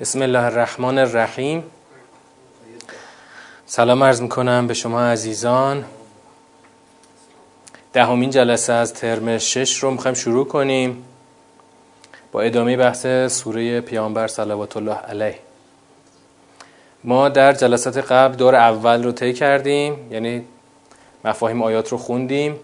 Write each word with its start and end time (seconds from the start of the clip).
بسم 0.00 0.22
الله 0.22 0.44
الرحمن 0.44 0.98
الرحیم 0.98 1.64
سلام 3.66 4.02
عرض 4.02 4.22
می‌کنم 4.22 4.66
به 4.66 4.74
شما 4.74 5.02
عزیزان 5.02 5.84
دهمین 7.92 8.30
جلسه 8.30 8.72
از 8.72 8.94
ترم 8.94 9.38
شش 9.38 9.78
رو 9.78 9.90
می‌خوایم 9.90 10.14
شروع 10.14 10.46
کنیم 10.46 11.04
با 12.32 12.40
ادامه 12.40 12.76
بحث 12.76 13.06
سوره 13.26 13.80
پیامبر 13.80 14.26
صلوات 14.26 14.76
الله 14.76 14.94
علیه 14.94 15.38
ما 17.04 17.28
در 17.28 17.52
جلسات 17.52 17.98
قبل 17.98 18.36
دور 18.36 18.54
اول 18.54 19.04
رو 19.04 19.12
طی 19.12 19.32
کردیم 19.32 20.12
یعنی 20.12 20.44
مفاهیم 21.24 21.62
آیات 21.62 21.88
رو 21.88 21.98
خوندیم 21.98 22.60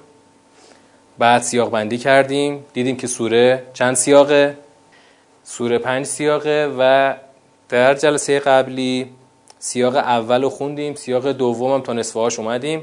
بعد 1.19 1.43
سیاق 1.43 1.71
بندی 1.71 1.99
کردیم 1.99 2.65
دیدیم 2.73 2.97
که 2.97 3.07
سوره 3.07 3.63
چند 3.75 3.95
سیاقه 3.95 4.57
سوره 5.45 5.79
پنج 5.79 6.07
سیاقه 6.07 6.75
و 6.79 7.15
در 7.69 7.95
جلسه 7.95 8.39
قبلی 8.39 9.11
سیاق 9.59 9.97
اول 9.97 10.43
رو 10.43 10.51
خوندیم 10.51 10.95
سیاق 10.95 11.33
دوم 11.33 11.73
هم 11.73 11.81
تا 11.81 11.93
نصفه 11.93 12.41
اومدیم. 12.41 12.83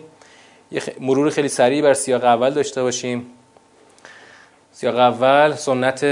یه 0.71 0.81
مرور 0.99 1.29
خیلی 1.29 1.47
سریع 1.47 1.81
بر 1.81 1.93
سیاق 1.93 2.23
اول 2.23 2.49
داشته 2.49 2.83
باشیم. 2.83 3.25
سیاق 4.71 4.95
اول 4.95 5.53
سنت 5.53 6.05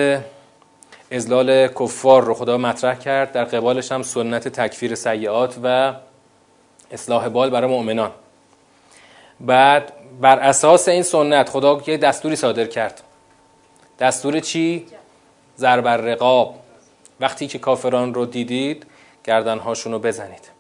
ازلال 1.11 1.67
کفار 1.67 2.23
رو 2.23 2.33
خدا 2.33 2.57
مطرح 2.57 2.95
کرد. 2.95 3.31
در 3.31 3.43
قبالش 3.43 3.91
هم 3.91 4.03
سنت 4.03 4.47
تکفیر 4.47 4.95
سیعات 4.95 5.55
و 5.63 5.93
اصلاح 6.91 7.29
بال 7.29 7.49
برای 7.49 7.69
مؤمنان. 7.69 8.11
بعد 9.39 9.93
بر 10.21 10.39
اساس 10.39 10.87
این 10.87 11.03
سنت 11.03 11.49
خدا 11.49 11.81
یه 11.87 11.97
دستوری 11.97 12.35
صادر 12.35 12.65
کرد. 12.65 13.03
دستور 13.99 14.39
چی؟ 14.39 14.85
زربر 15.57 15.97
رقاب 15.97 16.55
وقتی 17.19 17.47
که 17.47 17.59
کافران 17.59 18.13
رو 18.13 18.25
دیدید 18.25 18.85
گردنهاشون 19.23 19.93
رو 19.93 19.99
بزنید. 19.99 20.51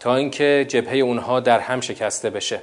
تا 0.00 0.16
اینکه 0.16 0.66
جبهه 0.68 0.96
اونها 0.96 1.40
در 1.40 1.58
هم 1.58 1.80
شکسته 1.80 2.30
بشه. 2.30 2.60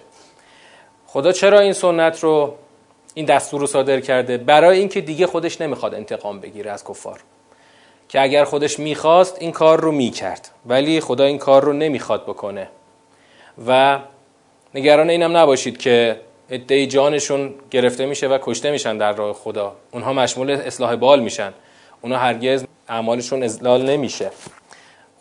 خدا 1.07 1.31
چرا 1.31 1.59
این 1.59 1.73
سنت 1.73 2.23
رو 2.23 2.55
این 3.13 3.25
دستور 3.25 3.61
رو 3.61 3.67
صادر 3.67 3.99
کرده؟ 3.99 4.37
برای 4.37 4.79
اینکه 4.79 5.01
دیگه 5.01 5.27
خودش 5.27 5.61
نمی‌خواد 5.61 5.95
انتقام 5.95 6.39
بگیره 6.39 6.71
از 6.71 6.83
کفار. 6.83 7.19
که 8.09 8.21
اگر 8.21 8.43
خودش 8.43 8.79
می‌خواست 8.79 9.37
این 9.39 9.51
کار 9.51 9.79
رو 9.79 9.91
می‌کرد. 9.91 10.49
ولی 10.65 10.99
خدا 10.99 11.23
این 11.23 11.37
کار 11.37 11.63
رو 11.63 11.73
نمی‌خواد 11.73 12.23
بکنه. 12.23 12.67
و 13.67 13.99
نگران 14.75 15.09
اینم 15.09 15.37
نباشید 15.37 15.77
که 15.77 16.19
ادهی 16.51 16.87
جانشون 16.87 17.53
گرفته 17.71 18.05
میشه 18.05 18.27
و 18.27 18.37
کشته 18.41 18.71
میشن 18.71 18.97
در 18.97 19.13
راه 19.13 19.33
خدا. 19.33 19.75
اونها 19.91 20.13
مشمول 20.13 20.51
اصلاح 20.51 20.95
بال 20.95 21.19
میشن. 21.19 21.53
اونها 22.01 22.17
هرگز 22.17 22.65
اعمالشون 22.89 23.43
ازلال 23.43 23.89
نمیشه. 23.89 24.31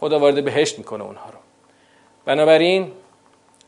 خدا 0.00 0.18
وارد 0.18 0.44
بهشت 0.44 0.78
می‌کنه 0.78 1.04
اونها 1.04 1.30
رو. 1.30 1.38
بنابراین 2.24 2.92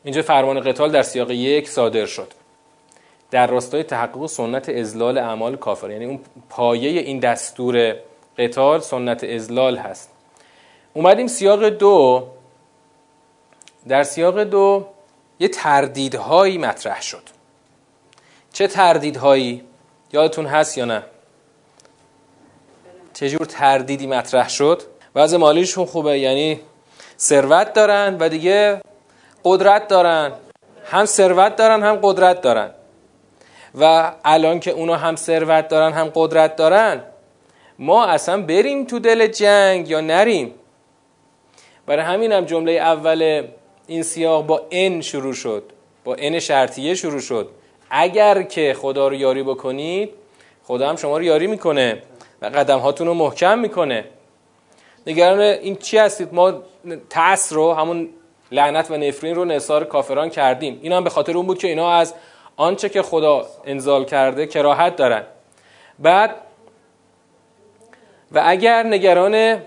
اینجا 0.03 0.21
فرمان 0.21 0.59
قتال 0.59 0.91
در 0.91 1.01
سیاق 1.01 1.31
یک 1.31 1.69
صادر 1.69 2.05
شد. 2.05 2.27
در 3.31 3.47
راستای 3.47 3.83
تحقق 3.83 4.25
سنت 4.25 4.69
ازلال 4.69 5.17
اعمال 5.17 5.55
کافر. 5.55 5.91
یعنی 5.91 6.05
اون 6.05 6.19
پایه 6.49 7.01
این 7.01 7.19
دستور 7.19 7.95
قتال 8.37 8.79
سنت 8.79 9.23
ازلال 9.23 9.77
هست. 9.77 10.11
اومدیم 10.93 11.27
سیاق 11.27 11.69
دو. 11.69 12.27
در 13.87 14.03
سیاق 14.03 14.43
دو 14.43 14.85
یه 15.39 15.47
تردیدهایی 15.47 16.57
مطرح 16.57 17.01
شد. 17.01 17.23
چه 18.53 18.67
تردیدهایی؟ 18.67 19.63
یادتون 20.13 20.45
هست 20.45 20.77
یا 20.77 20.85
نه؟ 20.85 21.03
چجور 23.13 23.45
تردیدی 23.45 24.07
مطرح 24.07 24.49
شد؟ 24.49 24.81
وضع 25.15 25.37
مالیشون 25.37 25.85
خوبه 25.85 26.19
یعنی 26.19 26.59
ثروت 27.19 27.73
دارن 27.73 28.17
و 28.19 28.29
دیگه 28.29 28.81
قدرت 29.43 29.87
دارن. 29.87 30.31
هم 30.85 31.05
ثروت 31.05 31.55
دارن 31.55 31.83
هم 31.83 31.99
قدرت 32.01 32.41
دارن. 32.41 32.71
و 33.75 34.11
الان 34.25 34.59
که 34.59 34.71
اونا 34.71 34.95
هم 34.95 35.15
ثروت 35.15 35.67
دارن 35.67 35.93
هم 35.93 36.11
قدرت 36.15 36.55
دارن 36.55 37.03
ما 37.79 38.05
اصلا 38.05 38.41
بریم 38.41 38.85
تو 38.85 38.99
دل 38.99 39.27
جنگ 39.27 39.89
یا 39.89 40.01
نریم؟ 40.01 40.53
برای 41.85 42.05
همین 42.05 42.31
هم 42.31 42.45
جمله 42.45 42.71
اول 42.71 43.47
این 43.87 44.03
سیاق 44.03 44.45
با 44.45 44.67
ان 44.71 45.01
شروع 45.01 45.33
شد 45.33 45.63
با 46.03 46.15
ان 46.15 46.39
شرطیه 46.39 46.95
شروع 46.95 47.19
شد. 47.19 47.49
اگر 47.95 48.41
که 48.41 48.75
خدا 48.81 49.07
رو 49.07 49.15
یاری 49.15 49.43
بکنید 49.43 50.09
خدا 50.63 50.89
هم 50.89 50.95
شما 50.95 51.17
رو 51.17 51.23
یاری 51.23 51.47
می‌کنه 51.47 52.01
و 52.41 52.45
قدم 52.45 52.79
هاتون 52.79 53.07
رو 53.07 53.13
محکم 53.13 53.59
می‌کنه. 53.59 54.05
نگران 55.07 55.39
این 55.39 55.75
چی 55.75 55.97
هستید؟ 55.97 56.33
ما 56.33 56.53
تأس 57.09 57.53
رو 57.53 57.73
همون 57.73 58.09
لعنت 58.51 58.91
و 58.91 58.97
نفرین 58.97 59.35
رو 59.35 59.45
نثار 59.45 59.83
کافران 59.83 60.29
کردیم. 60.29 60.79
این 60.81 60.91
هم 60.91 61.03
به 61.03 61.09
خاطر 61.09 61.37
اون 61.37 61.47
بود 61.47 61.57
که 61.57 61.67
اینا 61.67 61.91
از 61.91 62.13
آنچه 62.55 62.89
که 62.89 63.01
خدا 63.01 63.45
انزال 63.65 64.05
کرده 64.05 64.47
کراهت 64.47 64.95
دارن. 64.95 65.23
بعد 65.99 66.35
و 68.31 68.41
اگر 68.45 68.83
نگران 68.83 69.61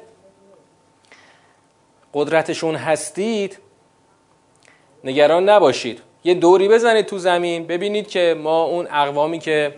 قدرتشون 2.14 2.74
هستید 2.74 3.58
نگران 5.04 5.48
نباشید. 5.48 6.02
یه 6.26 6.34
دوری 6.34 6.68
بزنید 6.68 7.06
تو 7.06 7.18
زمین. 7.18 7.66
ببینید 7.66 8.08
که 8.08 8.36
ما 8.42 8.64
اون 8.64 8.88
اقوامی 8.90 9.38
که 9.38 9.74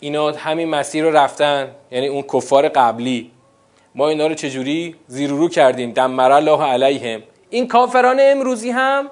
اینا 0.00 0.30
همین 0.30 0.68
مسیر 0.68 1.04
رو 1.04 1.16
رفتن 1.16 1.70
یعنی 1.90 2.06
اون 2.06 2.22
کفار 2.22 2.68
قبلی 2.68 3.30
ما 3.94 4.08
اینا 4.08 4.26
رو 4.26 4.34
چجوری 4.34 4.94
زیر 5.06 5.30
رو 5.30 5.48
کردیم؟ 5.48 5.92
دمر 5.92 6.32
الله 6.32 6.62
علیهم. 6.62 7.22
این 7.50 7.68
کافران 7.68 8.16
امروزی 8.20 8.70
هم 8.70 9.10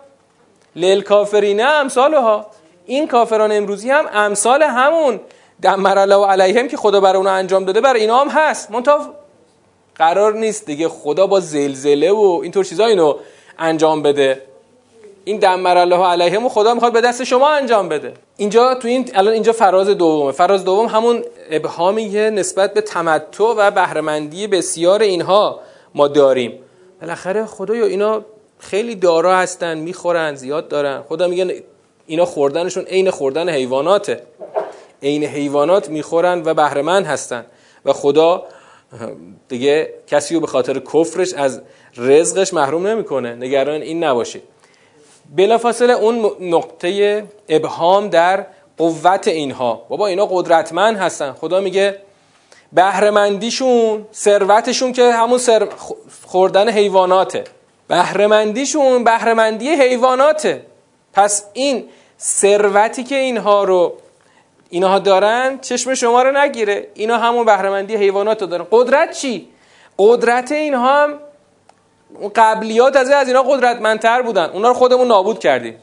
لیل 0.77 1.01
کافرینه 1.01 1.63
امثالها 1.63 2.47
این 2.87 3.07
کافران 3.07 3.53
امروزی 3.53 3.91
هم 3.91 4.05
امثال 4.13 4.63
همون 4.63 5.21
دمر 5.63 5.99
الله 5.99 6.27
علیهم 6.27 6.69
که 6.69 6.77
خدا 6.77 7.01
برای 7.01 7.17
اونا 7.17 7.31
انجام 7.31 7.65
داده 7.65 7.81
برای 7.81 8.01
اینا 8.01 8.19
هم 8.19 8.29
هست. 8.29 8.71
منتها 8.71 9.15
قرار 9.95 10.35
نیست 10.35 10.67
دیگه 10.67 10.89
خدا 10.89 11.27
با 11.27 11.41
زلزله 11.41 12.13
و 12.13 12.41
اینطور 12.43 12.65
چیزا 12.65 12.87
اینو 12.87 13.15
انجام 13.59 14.03
بده. 14.03 14.48
این 15.29 15.37
دمر 15.37 15.77
الله 15.77 16.07
علیهم 16.07 16.49
خدا 16.49 16.75
می‌خواد 16.75 16.93
به 16.93 17.01
دست 17.01 17.25
شما 17.25 17.49
انجام 17.49 17.89
بده. 17.89 18.13
اینجا 18.37 18.75
تو 18.75 18.89
این 18.89 19.11
الان 19.15 19.35
اینجا 19.35 19.53
فراز 19.53 19.89
دومه. 19.89 20.33
فراز 20.33 20.65
دوم 20.65 20.87
همون 20.87 21.25
ابهامی 21.51 22.09
نسبت 22.09 22.75
به 22.75 22.81
تمتع 22.81 23.45
و 23.45 23.71
بهرهمندی 23.71 24.47
بسیار 24.47 25.03
اینها 25.03 25.61
ما 25.95 26.09
داریم. 26.09 26.59
بالاخره 27.01 27.47
خدایا 27.47 27.85
اینا 27.85 28.23
خیلی 28.59 28.95
دارا 28.95 29.37
هستن 29.37 29.79
می‌خورن 29.79 30.35
زیاد 30.35 30.69
دارن. 30.69 31.03
خدا 31.09 31.29
میگه 31.29 31.63
اینا 32.07 32.25
خوردنشون 32.25 32.85
عین 32.85 33.11
خوردن 33.11 33.49
حیواناته. 33.49 34.23
عین 35.03 35.25
حیوانات 35.25 35.89
می‌خورن 35.89 36.43
و 36.45 36.55
بهرهمند 36.55 37.07
هستن. 37.07 37.45
و 37.85 37.93
خدا 37.93 38.43
دیگه 39.49 39.95
کسی 40.07 40.35
رو 40.35 40.41
به 40.41 40.47
خاطر 40.47 40.79
کفرش 40.79 41.35
از 41.35 41.61
رزقش 41.97 42.55
محروم 42.55 42.87
نمی‌کنه. 42.87 43.35
نگران 43.35 43.83
این 43.83 44.05
نباشید. 44.05 44.43
بلافاصله 45.37 45.93
اون 45.93 46.31
نقطه 46.41 47.25
ابهام 47.49 48.09
در 48.09 48.47
قوت 48.79 49.29
اینها. 49.29 49.83
بابا 49.89 50.07
اینا 50.07 50.27
قدرتمند 50.27 50.97
هستن. 50.97 51.33
خدا 51.33 51.61
میگه 51.61 51.99
بهرهمندیشون 52.73 54.07
ثروتشون 54.15 54.93
که 54.93 55.13
همون 55.13 55.39
سر... 55.39 55.69
خوردن 56.27 56.69
حیواناته. 56.69 57.45
بهرهمندیشون 57.89 59.05
بهرهمندی 59.05 59.69
حیواناته. 59.69 60.63
پس 61.13 61.45
این 61.53 61.85
ثروتی 62.21 63.05
که 63.05 63.15
اینها 63.15 63.65
رو 63.65 63.93
اینها 64.71 64.99
دارن 64.99 65.59
چشم 65.61 65.95
شما 65.95 66.23
رو 66.23 66.39
نگیره. 66.39 66.87
اینا 66.95 67.19
همون 67.19 67.47
بهرهمندی 67.47 67.97
حیوانات 67.97 68.43
رو 68.43 68.49
دارن. 68.49 68.67
قدرت 68.71 69.13
چی؟ 69.13 69.49
قدرت 69.99 70.53
اینها 70.53 71.05
هم 71.05 71.21
قبلیات 72.35 72.97
از 72.97 73.11
از 73.11 73.29
اینا 73.29 73.43
قدرتمندتر 73.43 74.23
بودن. 74.23 74.45
اونا 74.45 74.69
رو 74.69 74.75
خودمون 74.75 75.09
نابود 75.09 75.39
کردیم. 75.39 75.75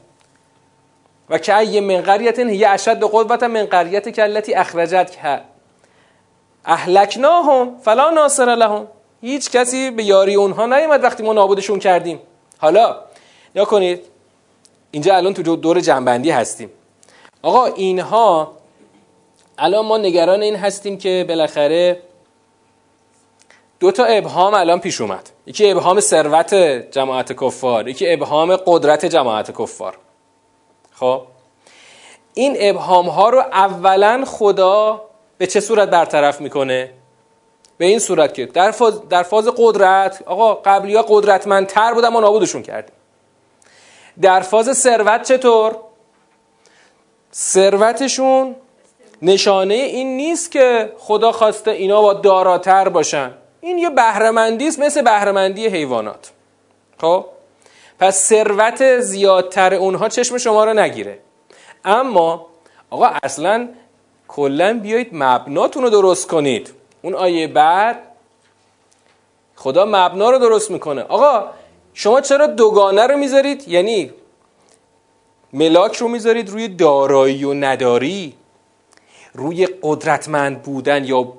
و 1.30 1.38
که 1.38 1.57
ای 1.57 1.80
من 1.80 2.01
قریت 2.01 2.39
هی 2.39 2.66
اشد 2.66 3.00
قوت 3.00 3.44
من 3.44 3.66
قریت 3.66 4.10
کلتی 4.10 4.54
اخرجت 4.54 5.12
که 5.12 5.42
اهلکناهم 6.66 7.77
فلا 7.77 8.10
ناصر 8.10 8.56
لهم. 8.56 8.88
هیچ 9.22 9.51
کسی 9.51 9.92
به 9.92 10.04
یاری 10.04 10.36
اونها 10.36 10.66
نیومد 10.66 11.04
وقتی 11.04 11.24
ما 11.24 11.33
نابودشون 11.33 11.80
کردیم. 11.80 12.19
حالا 12.57 12.95
یا 13.56 13.66
کنید. 13.66 14.06
اینجا 14.92 15.16
الان 15.16 15.33
تو 15.33 15.56
دور 15.56 15.80
جنبندی 15.80 16.31
هستیم. 16.31 16.69
آقا 17.42 17.66
اینها 17.66 18.51
الان 19.57 19.86
ما 19.86 19.98
نگران 19.98 20.42
این 20.42 20.56
هستیم 20.56 20.98
که 20.98 21.25
بالاخره 21.27 22.01
دو 23.80 23.92
تا 23.92 24.06
ابهام 24.06 24.54
الان 24.54 24.80
پیش 24.80 25.01
اومد. 25.01 25.30
یکی 25.45 25.72
ابهام 25.72 26.00
ثروت 26.00 26.54
جماعت 26.92 27.33
کفار 27.33 27.88
یکی 27.88 28.13
ابهام 28.13 28.56
قدرت 28.56 29.06
جماعت 29.06 29.62
کفار. 29.62 29.98
خب؟ 30.92 31.22
این 32.33 32.57
ابهام 32.60 33.10
ها 33.10 33.30
رو 33.30 33.39
اولا 33.39 34.24
خدا 34.27 35.01
به 35.38 35.48
چه 35.48 35.60
صورت 35.60 35.89
برطرف 35.89 36.42
می‌کنه؟ 36.42 36.92
به 37.77 37.86
این 37.86 38.00
صورت 38.00 38.33
که 38.33 38.45
در 38.45 38.72
فاز, 38.72 39.10
در 39.10 39.24
فاز 39.24 39.48
قدرت 39.57 40.24
آقا 40.25 40.54
قبلی 40.54 40.95
ها 40.95 41.06
قدرتمندتر 41.07 41.94
بودن 41.94 42.07
ما 42.07 42.19
نابودشون 42.19 42.62
کردیم. 42.62 42.95
در 44.22 44.39
فاز 44.39 44.77
ثروت 44.77 45.24
چطور؟ 45.24 45.75
ثروتشون 47.33 48.56
نشانه 49.22 49.74
این 49.74 50.18
نیست 50.18 50.51
که 50.51 50.94
خدا 50.98 51.31
خواسته 51.31 51.72
اینا 51.72 52.01
با 52.01 52.13
داراتر 52.13 52.89
باشن. 52.89 53.31
این 53.66 53.78
یه 53.78 53.90
بهرهمندی 53.90 54.68
است 54.68 54.80
مثل 54.80 55.02
بهرهمندی 55.02 55.68
حیوانات. 55.68 56.32
خب؟ 57.02 57.26
پس 58.00 58.24
ثروت 58.24 59.00
زیادتر 59.00 59.74
اونها 59.74 60.10
چشم 60.10 60.38
شما 60.38 60.66
رو 60.66 60.74
نگیره. 60.74 61.20
اما 61.86 62.48
آقا 62.90 63.06
اصلا 63.24 63.70
کلا 64.28 64.80
بیایید 64.80 65.10
مبناتون 65.12 65.84
رو 65.84 65.90
درست 65.90 66.28
کنید. 66.28 66.74
اون 67.02 67.14
آیه 67.16 67.48
بعد 67.48 68.00
خدا 69.56 69.86
مبنا 69.86 70.30
رو 70.30 70.38
درست 70.38 70.72
می‌کنه. 70.72 71.02
آقا 71.02 71.48
شما 71.94 72.22
چرا 72.22 72.48
دوگانه 72.48 73.08
رو 73.08 73.18
می‌ذارید؟ 73.18 73.68
یعنی 73.68 74.12
ملاک 75.54 75.96
رو 75.96 76.08
می‌ذارید 76.08 76.50
روی 76.50 76.68
دارایی 76.68 77.44
و 77.44 77.54
نداری؟ 77.54 78.34
روی 79.34 79.68
قدرتمند 79.82 80.62
بودن 80.62 81.06
یا 81.06 81.34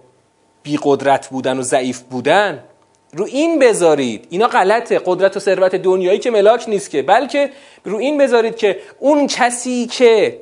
بی 0.66 0.78
قدرت 0.82 1.28
بودن 1.28 1.58
و 1.58 1.62
ضعیف 1.62 2.00
بودن. 2.00 2.64
رو 3.12 3.24
این 3.24 3.58
بذارید. 3.58 4.26
اینا 4.30 4.46
غلطه. 4.46 5.00
قدرت 5.04 5.36
و 5.36 5.40
ثروت 5.40 5.74
دنیایی 5.74 6.18
که 6.18 6.30
ملاک 6.30 6.68
نیست 6.68 6.90
که. 6.90 7.02
بلکه 7.02 7.50
رو 7.84 7.96
این 7.96 8.18
بذارید 8.18 8.56
که 8.56 8.78
اون 8.98 9.26
کسی 9.26 9.86
که 9.86 10.40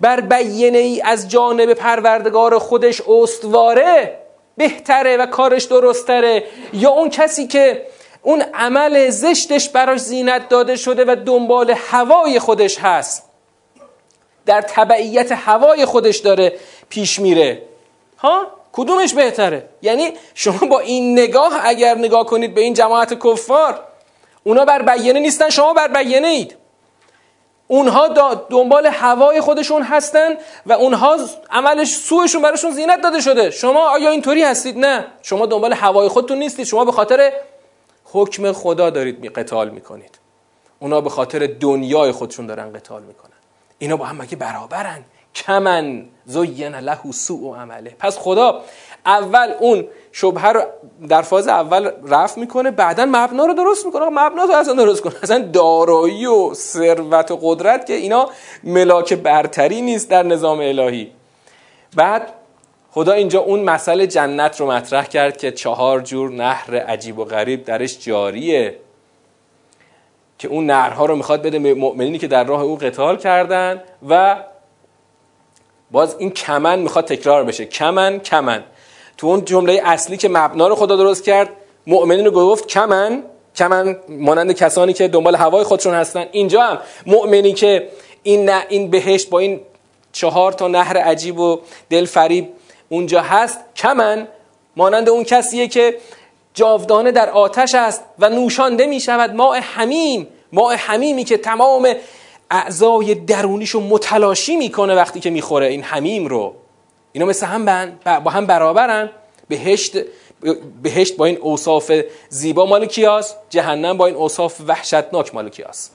بر 0.00 0.20
بیینه 0.20 0.78
ای 0.78 1.00
از 1.00 1.28
جانب 1.28 1.72
پروردگار 1.72 2.58
خودش 2.58 3.02
استواره 3.08 4.18
بهتره 4.56 5.16
و 5.16 5.26
کارش 5.26 5.64
درستره. 5.64 6.44
یا 6.72 6.90
اون 6.90 7.10
کسی 7.10 7.46
که 7.46 7.86
اون 8.22 8.42
عمل 8.54 9.10
زشتش 9.10 9.68
براش 9.68 10.00
زینت 10.00 10.48
داده 10.48 10.76
شده 10.76 11.04
و 11.04 11.16
دنبال 11.26 11.74
هوای 11.76 12.38
خودش 12.38 12.78
هست. 12.78 13.22
در 14.46 14.60
تبعیت 14.60 15.32
هوای 15.32 15.84
خودش 15.84 16.18
داره 16.18 16.52
پیش 16.88 17.18
میره. 17.18 17.62
ها؟ 18.18 18.63
کدومش 18.76 19.14
بهتره؟ 19.14 19.68
یعنی 19.82 20.12
شما 20.34 20.68
با 20.68 20.80
این 20.80 21.18
نگاه 21.18 21.52
اگر 21.62 21.94
نگاه 21.94 22.26
کنید 22.26 22.54
به 22.54 22.60
این 22.60 22.74
جماعت 22.74 23.26
کفار 23.26 23.80
اونا 24.44 24.64
بر 24.64 24.82
بیانه 24.82 25.20
نیستن 25.20 25.50
شما 25.50 25.72
بر 25.74 25.88
بیانه 25.88 26.28
اید. 26.28 26.56
اونها 27.68 28.08
دنبال 28.50 28.86
هوای 28.86 29.40
خودشون 29.40 29.82
هستن 29.82 30.36
و 30.66 30.72
اونها 30.72 31.16
عملش 31.50 31.94
سوشون 31.96 32.42
براشون 32.42 32.70
زینت 32.70 33.00
داده 33.00 33.20
شده. 33.20 33.50
شما 33.50 33.90
آیا 33.90 34.10
اینطوری 34.10 34.42
هستید؟ 34.42 34.78
نه. 34.78 35.06
شما 35.22 35.46
دنبال 35.46 35.72
هوای 35.72 36.08
خودتون 36.08 36.38
نیستید. 36.38 36.66
شما 36.66 36.84
به 36.84 36.92
خاطر 36.92 37.32
حکم 38.04 38.52
خدا 38.52 38.90
دارید 38.90 39.32
قتال 39.32 39.70
می‌کنید. 39.70 40.18
اونا 40.78 41.00
به 41.00 41.10
خاطر 41.10 41.46
دنیای 41.46 42.12
خودشون 42.12 42.46
دارن 42.46 42.72
قتال 42.72 43.02
می‌کنن. 43.02 43.30
اینا 43.78 43.96
با 43.96 44.04
هم 44.04 44.16
مگه 44.16 44.36
برابرن؟ 44.36 45.04
کمن. 45.34 46.04
زین 46.26 46.74
له 46.74 46.98
سوء 47.12 47.56
عمله. 47.56 47.96
پس 47.98 48.18
خدا 48.18 48.60
اول 49.06 49.54
اون 49.60 49.86
شبهه 50.12 50.48
رو 50.48 50.62
در 51.08 51.22
فاز 51.22 51.48
اول 51.48 51.90
رفع 52.08 52.40
می‌کنه 52.40 52.70
بعدا 52.70 53.06
مبنا 53.06 53.46
رو 53.46 53.54
درست 53.54 53.86
می‌کنه. 53.86 54.04
مبنا 54.04 54.44
رو 54.44 54.54
اصلا 54.54 54.74
درست 54.74 55.02
کنه. 55.02 55.14
اصلا 55.22 55.38
دارایی 55.38 56.26
و 56.26 56.54
ثروت 56.54 57.30
و 57.30 57.38
قدرت 57.42 57.86
که 57.86 57.94
اینا 57.94 58.28
ملاک 58.64 59.14
برتری 59.14 59.80
نیست 59.80 60.10
در 60.10 60.22
نظام 60.22 60.58
الهی. 60.58 61.10
بعد 61.96 62.32
خدا 62.90 63.12
اینجا 63.12 63.40
اون 63.40 63.60
مسئله 63.60 64.06
جنت 64.06 64.60
رو 64.60 64.72
مطرح 64.72 65.06
کرد 65.06 65.36
که 65.36 65.52
چهار 65.52 66.00
جور 66.00 66.30
نهر 66.30 66.76
عجیب 66.76 67.18
و 67.18 67.24
غریب 67.24 67.64
درش 67.64 67.98
جاریه. 67.98 68.76
که 70.38 70.48
اون 70.48 70.66
نهرها 70.66 71.06
رو 71.06 71.16
می‌خواد 71.16 71.42
بده 71.42 71.74
مؤمنینی 71.74 72.18
که 72.18 72.26
در 72.26 72.44
راه 72.44 72.62
او 72.62 72.78
قتال 72.78 73.16
کردن 73.16 73.82
و 74.08 74.36
باز 75.94 76.16
این 76.18 76.30
کمن 76.30 76.78
می‌خواد 76.78 77.04
تکرار 77.04 77.44
بشه. 77.44 77.64
کمن 77.64 78.18
کمن. 78.20 78.64
تو 79.16 79.26
اون 79.26 79.44
جمله 79.44 79.82
اصلی 79.84 80.16
که 80.16 80.28
مبنا 80.28 80.68
رو 80.68 80.74
خدا 80.74 80.96
درست 80.96 81.24
کرد 81.24 81.48
مؤمنین 81.86 82.24
رو 82.24 82.30
گفت 82.30 82.66
کمن. 82.66 83.22
کمن 83.56 83.96
مانند 84.08 84.52
کسانی 84.52 84.92
که 84.92 85.08
دنبال 85.08 85.34
هوای 85.34 85.64
خودشون 85.64 85.94
هستن. 85.94 86.26
اینجا 86.32 86.62
هم 86.62 86.78
مؤمنی 87.06 87.52
که 87.52 87.88
این 88.22 88.44
نه 88.44 88.64
این 88.68 88.90
بهشت 88.90 89.30
با 89.30 89.38
این 89.38 89.60
چهار 90.12 90.52
تا 90.52 90.68
نهر 90.68 90.96
عجیب 90.96 91.38
و 91.38 91.60
دل 91.90 92.04
فریب 92.04 92.48
اونجا 92.88 93.20
هست. 93.20 93.58
کمن 93.76 94.28
مانند 94.76 95.08
اون 95.08 95.24
کسیه 95.24 95.68
که 95.68 95.96
جاودانه 96.54 97.12
در 97.12 97.30
آتش 97.30 97.74
است 97.74 98.04
و 98.18 98.28
نوشانده 98.28 98.86
می 98.86 99.00
شود 99.00 99.34
ماء 99.34 99.58
حمیم. 99.60 100.28
ماء 100.52 100.74
حمیمی 100.76 101.24
که 101.24 101.38
تمام 101.38 101.94
اعضای 102.50 103.14
درونیشو 103.14 103.80
متلاشی 103.80 104.56
می‌کنه 104.56 104.94
وقتی 104.94 105.20
که 105.20 105.30
می‌خوره 105.30 105.66
این 105.66 105.82
حمیم 105.82 106.26
رو. 106.26 106.54
اینا 107.12 107.26
مثل 107.26 107.46
هم 107.46 107.64
با 108.24 108.30
هم 108.30 108.46
برابرن. 108.46 109.10
بهشت 109.48 109.96
بهشت 110.82 111.16
با 111.16 111.24
این 111.24 111.36
اوصاف 111.36 111.92
زیبا 112.28 112.66
مال 112.66 112.86
کیاس 112.86 113.34
جهنم 113.50 113.96
با 113.96 114.06
این 114.06 114.16
اوصاف 114.16 114.60
وحشتناک 114.66 115.34
مال 115.34 115.48
کیاس. 115.48 115.90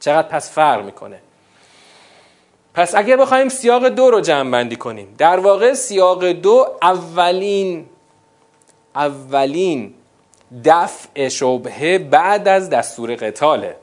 چقدر 0.00 0.28
پس 0.28 0.50
فرق 0.50 0.84
می‌کنه. 0.84 1.18
پس 2.74 2.94
اگر 2.94 3.16
بخوایم 3.16 3.48
سیاق 3.48 3.88
دو 3.88 4.10
رو 4.10 4.20
جمع 4.20 4.50
بندی 4.50 4.76
کنیم 4.76 5.14
در 5.18 5.40
واقع 5.40 5.72
سیاق 5.72 6.24
دو 6.24 6.66
اولین 6.82 7.86
اولین 8.94 9.94
دفع 10.64 11.28
شبهه 11.28 11.98
بعد 11.98 12.48
از 12.48 12.70
دستور 12.70 13.14
قتاله. 13.14 13.76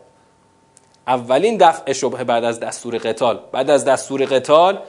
اولین 1.09 1.57
دفع 1.57 1.93
شبهه 1.93 2.23
بعد 2.23 2.43
از 2.43 2.59
دستور 2.59 2.97
قتال. 2.97 3.39
بعد 3.51 3.69
از 3.69 3.85
دستور 3.85 4.25
قتال 4.25 4.79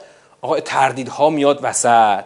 آقا 0.41 0.59
تردیدها 0.59 1.29
میاد 1.29 1.59
وسط. 1.63 2.23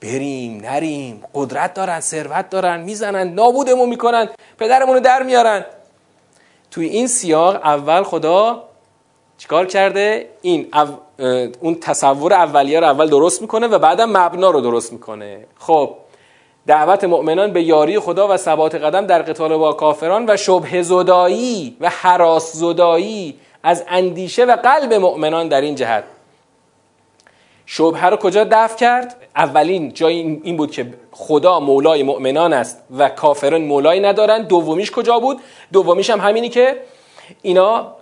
بریم 0.00 0.60
نریم. 0.60 1.22
قدرت 1.34 1.74
دارن 1.74 2.00
ثروت 2.00 2.50
دارن 2.50 2.80
می‌زنن 2.80 3.28
نابودمون 3.28 3.88
می‌کنن 3.88 4.28
پدرمون 4.58 4.94
رو 4.94 5.00
در 5.00 5.22
میارن. 5.22 5.64
توی 6.70 6.86
این 6.86 7.06
سیاق 7.06 7.54
اول 7.54 8.02
خدا 8.02 8.62
چیکار 9.38 9.66
کرده؟ 9.66 10.28
این 10.42 10.68
اون 11.60 11.74
تصور 11.74 12.32
اولیه 12.32 12.80
رو 12.80 12.86
اول 12.86 13.10
درست 13.10 13.42
می‌کنه 13.42 13.66
و 13.66 13.78
بعدم 13.78 14.16
مبنا 14.16 14.50
رو 14.50 14.60
درست 14.60 14.92
می‌کنه. 14.92 15.46
خب 15.58 15.96
دعوت 16.66 17.04
مؤمنان 17.04 17.52
به 17.52 17.62
یاری 17.62 17.98
خدا 17.98 18.28
و 18.28 18.36
ثبات 18.36 18.74
قدم 18.74 19.06
در 19.06 19.22
قتال 19.22 19.56
با 19.56 19.72
کافران 19.72 20.30
و 20.30 20.36
شبه 20.36 20.82
زدایی 20.82 21.76
و 21.80 21.88
حراس 21.88 22.52
زدایی 22.52 23.38
از 23.62 23.84
اندیشه 23.88 24.44
و 24.44 24.56
قلب 24.56 24.94
مؤمنان 24.94 25.48
در 25.48 25.60
این 25.60 25.74
جهت. 25.74 26.04
شبهه 27.66 28.06
رو 28.06 28.16
کجا 28.16 28.44
دفع 28.50 28.76
کرد؟ 28.76 29.16
اولین 29.36 29.92
جای 29.92 30.14
این 30.14 30.56
بود 30.56 30.70
که 30.70 30.94
خدا 31.12 31.60
مولای 31.60 32.02
مؤمنان 32.02 32.52
است 32.52 32.84
و 32.98 33.08
کافران 33.08 33.62
مولایی 33.62 34.00
ندارن. 34.00 34.42
دومیش 34.42 34.90
کجا 34.90 35.18
بود؟ 35.18 35.40
دومیش 35.72 36.10
هم 36.10 36.20
همینی 36.20 36.48
که 36.48 36.76
اینا 37.42 37.96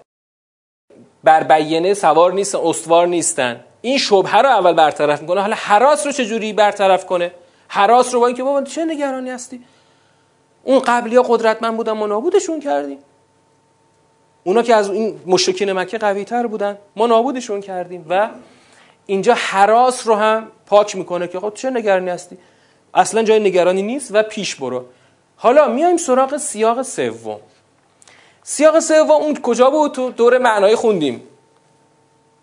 بر 1.25 1.43
بیینه 1.43 1.95
سوار 1.95 2.33
نیستن 2.33 2.59
استوار 2.63 3.07
نیستن. 3.07 3.65
این 3.81 3.99
شبهه 3.99 4.37
رو 4.37 4.49
اول 4.49 4.73
برطرف 4.73 5.21
می‌کنه. 5.21 5.41
حالا 5.41 5.57
حراس 5.59 6.07
رو 6.07 6.13
چجوری 6.13 6.53
برطرف 6.53 7.07
کنه؟ 7.07 7.31
حراس 7.73 8.15
رو 8.15 8.21
با 8.21 8.27
اینکه 8.27 8.43
بابا 8.43 8.63
چه 8.63 8.85
نگرانی 8.85 9.31
هستی؟ 9.31 9.65
اون 10.65 10.79
قبلی 10.79 11.17
ها 11.17 11.23
قدرتمند 11.23 11.77
بودن 11.77 11.93
ما 11.93 12.07
نابودشون 12.07 12.61
کردیم. 12.61 12.99
اونا 14.45 14.63
که 14.63 14.75
از 14.75 14.91
این 14.91 15.21
مشرکین 15.27 15.73
مکه 15.73 15.99
قوی 15.99 16.25
تر 16.25 16.47
بودن 16.47 16.79
ما 16.97 17.07
نابودشون 17.07 17.61
کردیم 17.61 18.07
و 18.09 18.29
اینجا 19.07 19.35
حراس 19.35 20.07
رو 20.07 20.15
هم 20.15 20.49
پاک 20.67 20.97
می‌کنه 20.97 21.29
که 21.29 21.41
خب 21.41 21.53
چه 21.55 21.71
نگرانی 21.71 22.11
هستی؟ 22.11 22.39
اصلا 22.95 23.23
جای 23.23 23.41
نگرانی 23.41 23.83
نیست 23.83 24.11
و 24.15 24.23
پیش 24.23 24.57
برو. 24.57 24.85
حالا 25.37 25.69
میایم 25.69 25.97
سراغ 25.97 26.37
سیاق 26.37 26.83
سوم. 26.83 27.41
سیاق 28.43 28.81
سوم 28.81 29.11
اون 29.11 29.35
کجا 29.43 29.71
بود؟ 29.71 29.93
تو 29.93 30.11
دور 30.11 30.39
معنای 30.39 30.75
خوندیم. 30.75 31.23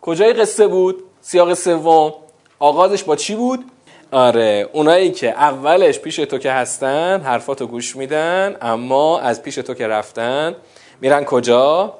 کجای 0.02 0.34
قصه 0.34 0.68
بود؟ 0.68 1.04
سیاق 1.22 1.54
سوم. 1.54 2.14
آغازش 2.60 3.04
با 3.04 3.16
چی 3.16 3.36
بود؟ 3.36 3.66
آره 4.12 4.70
اونایی 4.74 5.12
که 5.12 5.30
اولش 5.30 6.00
پیش 6.00 6.16
تو 6.16 6.38
که 6.38 6.52
هستن 6.52 7.22
حرفاتو 7.22 7.68
گوش 7.68 7.96
میدن 7.96 8.56
اما 8.62 9.20
از 9.20 9.44
پیش 9.44 9.56
تو 9.56 9.74
که 9.74 9.88
رفتن 9.88 10.56
میرن 11.02 11.24
کجا؟ 11.24 11.94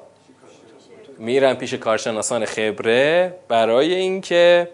میرن 1.18 1.54
پیش 1.54 1.74
کارشناسان 1.74 2.44
خبره. 2.44 3.34
برای 3.48 3.94
اینکه 3.94 4.68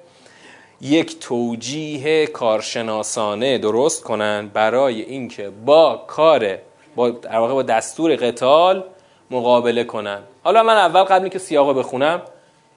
یک 0.81 1.19
توجیه 1.19 2.27
کارشناسانه 2.27 3.59
درست 3.59 4.03
کنن 4.05 4.51
برای 4.55 5.03
اینکه 5.03 5.51
با 5.65 6.05
کار 6.07 6.59
با 6.97 7.11
در 7.11 7.39
واقع 7.39 7.53
با 7.53 7.63
دستور 7.63 8.17
قتال 8.17 8.85
مقابله 9.31 9.85
کنن. 9.85 10.19
حالا 10.45 10.63
من 10.63 10.77
اول 10.77 11.03
قبل 11.03 11.29
که 11.29 11.39
سیاقو 11.39 11.75
بخونم 11.75 12.23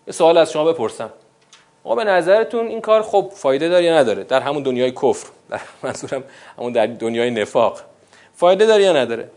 یه 0.07 0.13
سوال 0.13 0.37
از 0.37 0.51
شما 0.51 0.63
بپرسم. 0.63 1.09
آقا 1.87 1.95
به 1.95 2.03
نظرتون 2.03 2.67
این 2.67 2.81
کار 2.81 3.01
خب 3.01 3.31
فایده 3.35 3.69
داره 3.69 3.85
یا 3.85 3.97
نداره؟ 3.97 4.23
در 4.23 4.41
همون 4.41 4.63
دنیای 4.63 4.91
کفر 4.91 5.27
در 5.49 5.61
منظورم 5.83 6.23
همون 6.57 6.71
در 6.71 6.85
دنیای 6.85 7.31
نفاق. 7.31 7.81
فایده 8.35 8.65
داره 8.65 8.83
یا 8.83 8.93
نداره؟ 8.93 9.29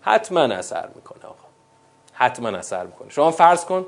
حتما 0.00 0.40
اثر 0.40 0.88
می‌کنه 0.94 1.24
آقا. 1.24 1.44
حتما 2.12 2.48
اثر 2.48 2.86
می‌کنه. 2.86 3.10
شما 3.10 3.30
فرض 3.30 3.64
کن 3.64 3.86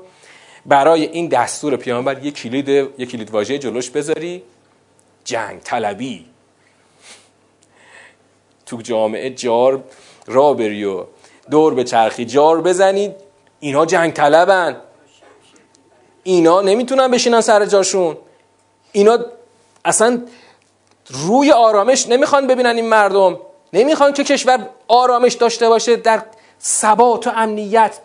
برای 0.65 1.03
این 1.05 1.27
دستور 1.27 1.75
پیامبر 1.75 2.23
یک 2.23 2.35
کلید 2.35 2.69
یک 2.69 3.11
کلید 3.11 3.31
واژه 3.31 3.57
جلوش 3.57 3.89
بذاری. 3.89 4.43
جنگ 5.23 5.59
طلبی. 5.59 6.25
تو 8.65 8.81
جامعه 8.81 9.29
جار 9.29 9.83
را 10.27 10.53
بری 10.53 10.85
و 10.85 11.03
دور 11.51 11.73
به 11.73 11.83
چرخی 11.83 12.25
جار 12.25 12.61
بزنید 12.61 13.15
اینا 13.59 13.85
جنگ 13.85 14.13
طلبن. 14.13 14.75
اینا 16.27 16.61
نمی‌تونن 16.61 17.11
بشینن 17.11 17.41
سر 17.41 17.65
جاشون. 17.65 18.17
اینا 18.91 19.19
اصلا 19.85 20.21
روی 21.09 21.51
آرامش 21.51 22.07
نمی‌خوان 22.07 22.47
ببینن 22.47 22.75
این 22.75 22.89
مردم. 22.89 23.39
نمی‌خوان 23.73 24.13
که 24.13 24.23
کشور 24.23 24.69
آرامش 24.87 25.33
داشته 25.33 25.69
باشه 25.69 25.95
در 25.95 26.23
ثبات 26.61 27.27
و 27.27 27.31
امنیت. 27.35 27.99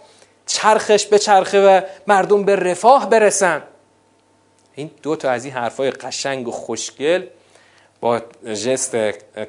چرخش 0.47 1.07
به 1.07 1.19
چرخه 1.19 1.67
و 1.67 1.81
مردم 2.07 2.45
به 2.45 2.57
رفاه 2.57 3.11
برسن. 3.11 3.63
این 4.75 4.91
دو 5.03 5.17
تا 5.17 5.31
از 5.31 5.45
این 5.45 5.55
حرفای 5.55 5.91
قشنگ 5.91 6.49
و 6.49 6.51
خوشگل 6.51 7.27
با 8.01 8.21
جست 8.45 8.97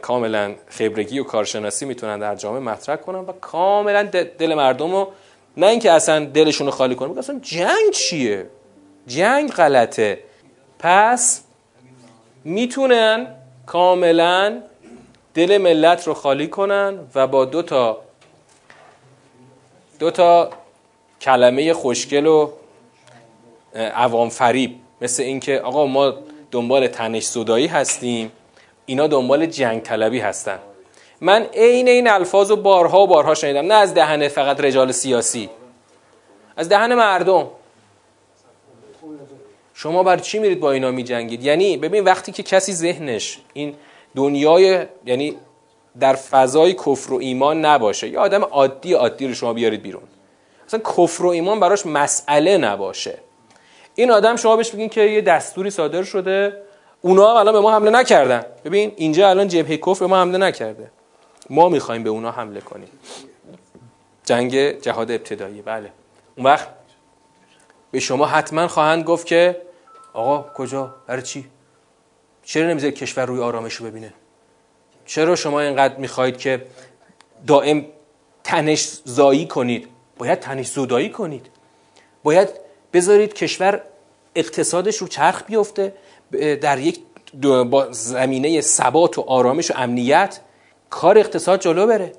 کاملا 0.01 0.55
خبرگی 0.67 1.19
و 1.19 1.23
کارشناسی 1.23 1.85
می‌تونن 1.85 2.19
در 2.19 2.35
جامعه 2.35 2.59
مطرح 2.59 2.95
کنن 2.95 3.19
و 3.19 3.31
کاملا 3.31 4.03
دل 4.37 4.53
مردم 4.53 4.91
رو 4.91 5.11
نه 5.57 5.67
اینکه 5.67 5.91
اصلا 5.91 6.25
دلشون 6.25 6.67
رو 6.67 6.71
خالی 6.71 6.95
کنن 6.95 7.17
اصلا 7.17 7.39
جنگ 7.39 7.91
چیه؟ 7.93 8.49
جنگ 9.07 9.51
غلطه. 9.51 10.19
پس 10.79 11.43
می‌تونن 12.43 13.27
کاملا 13.65 14.61
دل 15.33 15.57
ملت 15.57 16.07
رو 16.07 16.13
خالی 16.13 16.47
کنن 16.47 16.99
و 17.15 17.27
با 17.27 17.45
دو 17.45 17.61
تا 17.61 18.01
دو 19.99 20.11
تا 20.11 20.49
کلمه 21.21 21.73
خوشگل 21.73 22.25
و 22.25 22.51
عوام 23.75 24.29
فریب 24.29 24.75
مثل 25.01 25.23
اینکه 25.23 25.59
آقا 25.59 25.85
ما 25.85 26.13
دنبال 26.51 26.87
تنش 26.87 27.23
زدایی 27.23 27.67
هستیم 27.67 28.31
اینا 28.85 29.07
دنبال 29.07 29.45
جنگ 29.45 29.81
طلبی 29.81 30.19
هستن. 30.19 30.59
من 31.21 31.43
عین 31.53 31.87
این 31.87 32.09
الفاظ 32.09 32.51
و 32.51 32.55
بارها 32.55 33.01
و 33.01 33.07
بارها 33.07 33.33
شنیدم 33.33 33.65
نه 33.65 33.73
از 33.73 33.93
دهن 33.93 34.27
فقط 34.27 34.61
رجال 34.61 34.91
سیاسی. 34.91 35.49
از 36.57 36.69
دهن 36.69 36.95
مردم. 36.95 37.47
شما 39.81 40.03
بر 40.03 40.17
چی 40.17 40.39
میرید 40.39 40.59
با 40.59 40.71
اینا 40.71 40.91
می 40.91 41.03
جنگید 41.03 41.43
یعنی 41.43 41.77
ببین 41.77 42.03
وقتی 42.03 42.31
که 42.31 42.43
کسی 42.43 42.73
ذهنش 42.73 43.39
این 43.53 43.75
دنیای 44.15 44.85
یعنی 45.05 45.37
در 45.99 46.13
فضای 46.13 46.73
کفر 46.73 47.13
و 47.13 47.17
ایمان 47.17 47.65
نباشه 47.65 48.07
یا 48.07 48.21
آدم 48.21 48.43
عادی 48.43 48.93
عادی 48.93 49.27
رو 49.27 49.33
شما 49.33 49.53
بیارید 49.53 49.81
بیرون. 49.81 50.03
اصلا 50.67 50.79
کفر 50.79 51.25
و 51.25 51.27
ایمان 51.27 51.59
براش 51.59 51.85
مسئله 51.85 52.57
نباشه. 52.57 53.17
این 53.95 54.11
آدم 54.11 54.35
شما 54.35 54.55
بهش 54.55 54.71
بگین 54.71 54.89
که 54.89 55.01
یه 55.01 55.21
دستوری 55.21 55.69
صادر 55.69 56.03
شده 56.03 56.61
اونا 57.01 57.39
الان 57.39 57.53
به 57.53 57.59
ما 57.59 57.71
حمله 57.71 57.91
نکردن. 57.91 58.45
ببین 58.65 58.91
اینجا 58.95 59.29
الان 59.29 59.47
جبهه 59.47 59.77
کفر 59.77 59.99
به 59.99 60.07
ما 60.07 60.21
حمله 60.21 60.37
نکرده. 60.37 60.91
ما 61.49 61.69
می‌خوایم 61.69 62.03
به 62.03 62.09
اونا 62.09 62.31
حمله 62.31 62.61
کنیم. 62.61 62.89
جنگ 64.25 64.79
جهاد 64.81 65.11
ابتدایی 65.11 65.61
بله. 65.61 65.89
اون 66.35 66.45
وقت 66.45 66.67
به 67.91 67.99
شما 67.99 68.25
حتما 68.25 68.67
خواهند 68.67 69.03
گفت 69.03 69.27
که 69.27 69.70
آقا 70.13 70.53
کجا؟ 70.53 70.95
برای 71.07 71.21
چی؟ 71.21 71.45
چرا 72.43 72.67
نمی‌ذارید 72.67 72.95
کشور 72.95 73.25
روی 73.25 73.39
آرامش 73.39 73.73
رو 73.73 73.85
ببینه؟ 73.85 74.13
چرا 75.05 75.35
شما 75.35 75.61
اینقدر 75.61 75.97
می‌خواهید 75.97 76.37
که 76.37 76.65
دائم 77.47 77.85
تنش 78.43 78.99
زایی 79.05 79.47
کنید؟ 79.47 79.87
باید 80.17 80.39
تنش 80.39 80.67
زودایی 80.67 81.09
کنید. 81.09 81.47
باید 82.23 82.49
بذارید 82.93 83.33
کشور 83.33 83.81
اقتصادش 84.35 84.97
رو 84.97 85.07
چرخ 85.07 85.43
بیفته 85.43 85.93
در 86.61 86.79
یک 86.79 86.99
با 87.69 87.91
زمینه 87.91 88.61
ثبات 88.61 89.17
و 89.17 89.21
آرامش 89.21 89.71
و 89.71 89.73
امنیت 89.77 90.39
کار 90.89 91.17
اقتصاد 91.17 91.59
جلو 91.59 91.87
بره. 91.87 92.11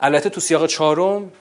البته 0.00 0.28
تو 0.28 0.40
سیاق 0.40 0.66
چهارم 0.66 1.32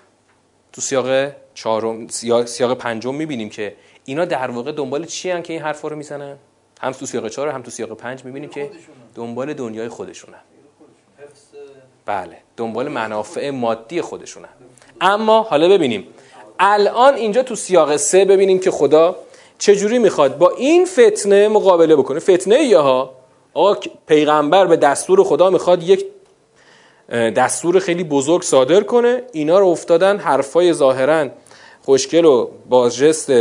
تو 0.74 0.82
سیاق 0.82 1.32
چهارم 1.54 2.08
سیاق 2.46 2.74
پنجم 2.74 3.16
می‌بینیم 3.16 3.50
که 3.50 3.76
اینا 4.10 4.26
در 4.26 4.52
واقع 4.52 4.72
دنبال 4.72 5.06
چی 5.06 5.32
هن 5.32 5.42
که 5.42 5.54
این 5.54 5.62
حرفا 5.62 5.88
رو 5.88 5.96
می‌زنن؟ 5.96 6.36
هم 6.82 6.92
تو 6.92 7.06
سیاق 7.06 7.28
چهار 7.28 7.48
هم 7.48 7.62
تو 7.62 7.72
سیاق 7.72 7.94
پنج 7.94 8.26
می‌بینیم 8.26 8.50
که 8.50 8.70
دنبال 9.16 9.54
دنیای 9.54 9.90
خودشونن 9.90 10.38
بله 12.06 12.38
دنبال 12.58 12.88
منافع 12.88 13.50
مادی 13.50 14.02
خودشونن 14.02 14.50
اما 15.02 15.42
حالا 15.42 15.70
ببینیم. 15.70 16.08
الان 16.60 17.16
اینجا 17.16 17.44
تو 17.44 17.56
سیاق 17.56 17.98
سه 17.98 18.26
ببینیم 18.26 18.60
که 18.60 18.72
خدا 18.72 19.16
چجوری 19.58 20.00
می‌خواد 20.00 20.38
با 20.38 20.50
این 20.50 20.86
فتنه 20.86 21.48
مقابله 21.48 21.96
بکنه. 21.96 22.20
فتنه 22.20 22.64
یا 22.64 22.82
ها 22.82 23.14
آقا 23.54 23.80
پیغمبر 24.08 24.66
به 24.68 24.78
دستور 24.78 25.24
خدا 25.24 25.50
می‌خواد 25.50 25.84
یک 25.84 26.06
دستور 27.12 27.80
خیلی 27.80 28.04
بزرگ 28.04 28.42
صادر 28.42 28.82
کنه. 28.82 29.24
اینا 29.32 29.60
رو 29.60 29.68
افتادن 29.68 30.18
حرفای 30.18 30.74
ظاهرا 30.74 31.30
خوشگل 31.82 32.26
و 32.26 32.50
با 32.70 32.90
جست 32.90 33.32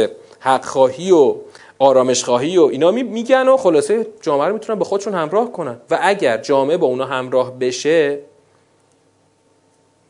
حق 0.41 0.65
خواهی 0.65 1.13
و 1.13 1.35
آرامش 1.79 2.25
خواهی 2.25 2.59
و 2.59 2.63
اینا 2.63 2.91
میگن 2.91 3.49
و 3.49 3.57
خلاصه 3.57 4.07
جامعه 4.21 4.47
رو 4.47 4.53
می‌تونن 4.53 4.79
به 4.79 4.85
خودشون 4.85 5.15
همراه 5.15 5.53
کنن. 5.53 5.81
و 5.91 5.99
اگر 6.03 6.37
جامعه 6.39 6.77
با 6.77 6.87
اونا 6.87 7.05
همراه 7.05 7.59
بشه 7.59 8.19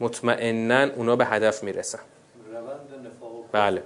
مطمئنا 0.01 0.95
اونا 0.97 1.17
به 1.17 1.25
هدف 1.25 1.65
می‌رسن. 1.65 1.99
بله. 3.53 3.83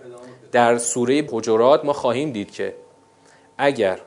در 0.52 0.78
سوره 0.78 1.28
حجرات 1.30 1.84
ما 1.84 1.92
خواهیم 1.92 2.30
دید 2.30 2.50
که 2.50 2.74
اگر 3.58 3.98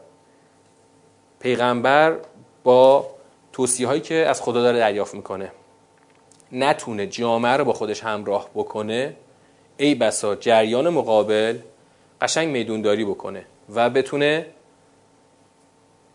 پیغمبر 1.39 2.18
با 2.63 3.08
توصیه 3.54 3.88
هایی 3.88 4.01
که 4.01 4.15
از 4.15 4.42
خدا 4.42 4.62
داره 4.62 4.80
دریافت 4.80 5.13
می‌کنه 5.15 5.51
نتونه 6.51 7.08
جامعه 7.08 7.58
رو 7.58 7.65
با 7.65 7.74
خودش 7.74 8.04
همراه 8.04 8.50
بکنه 8.56 9.15
ای 9.77 9.96
بسا 9.96 10.36
جریان 10.36 10.89
مقابل 10.89 11.58
قشنگ 12.22 12.48
میدونداری 12.50 13.05
بکنه 13.05 13.45
و 13.75 13.89
بتونه 13.89 14.45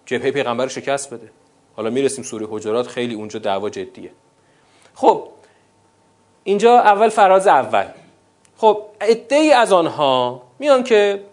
جبهه 0.07 0.31
پیغمبر 0.31 0.65
رو 0.65 0.71
شکست 0.71 1.15
بده. 1.15 1.31
حالا 1.77 1.91
می‌رسیم 1.91 2.25
سوره 2.25 2.47
حجرات 2.51 2.87
خیلی 2.87 3.15
اونجا 3.15 3.39
دعوا 3.39 3.71
جدیه. 3.71 4.11
خب 4.95 5.29
اینجا 6.45 6.79
اول 6.79 7.09
فراز 7.09 7.47
اول. 7.47 7.87
خب 8.57 8.85
ای 9.31 9.53
از 9.53 9.73
آنها 9.73 10.43
میان 10.59 10.85
که 10.85 11.25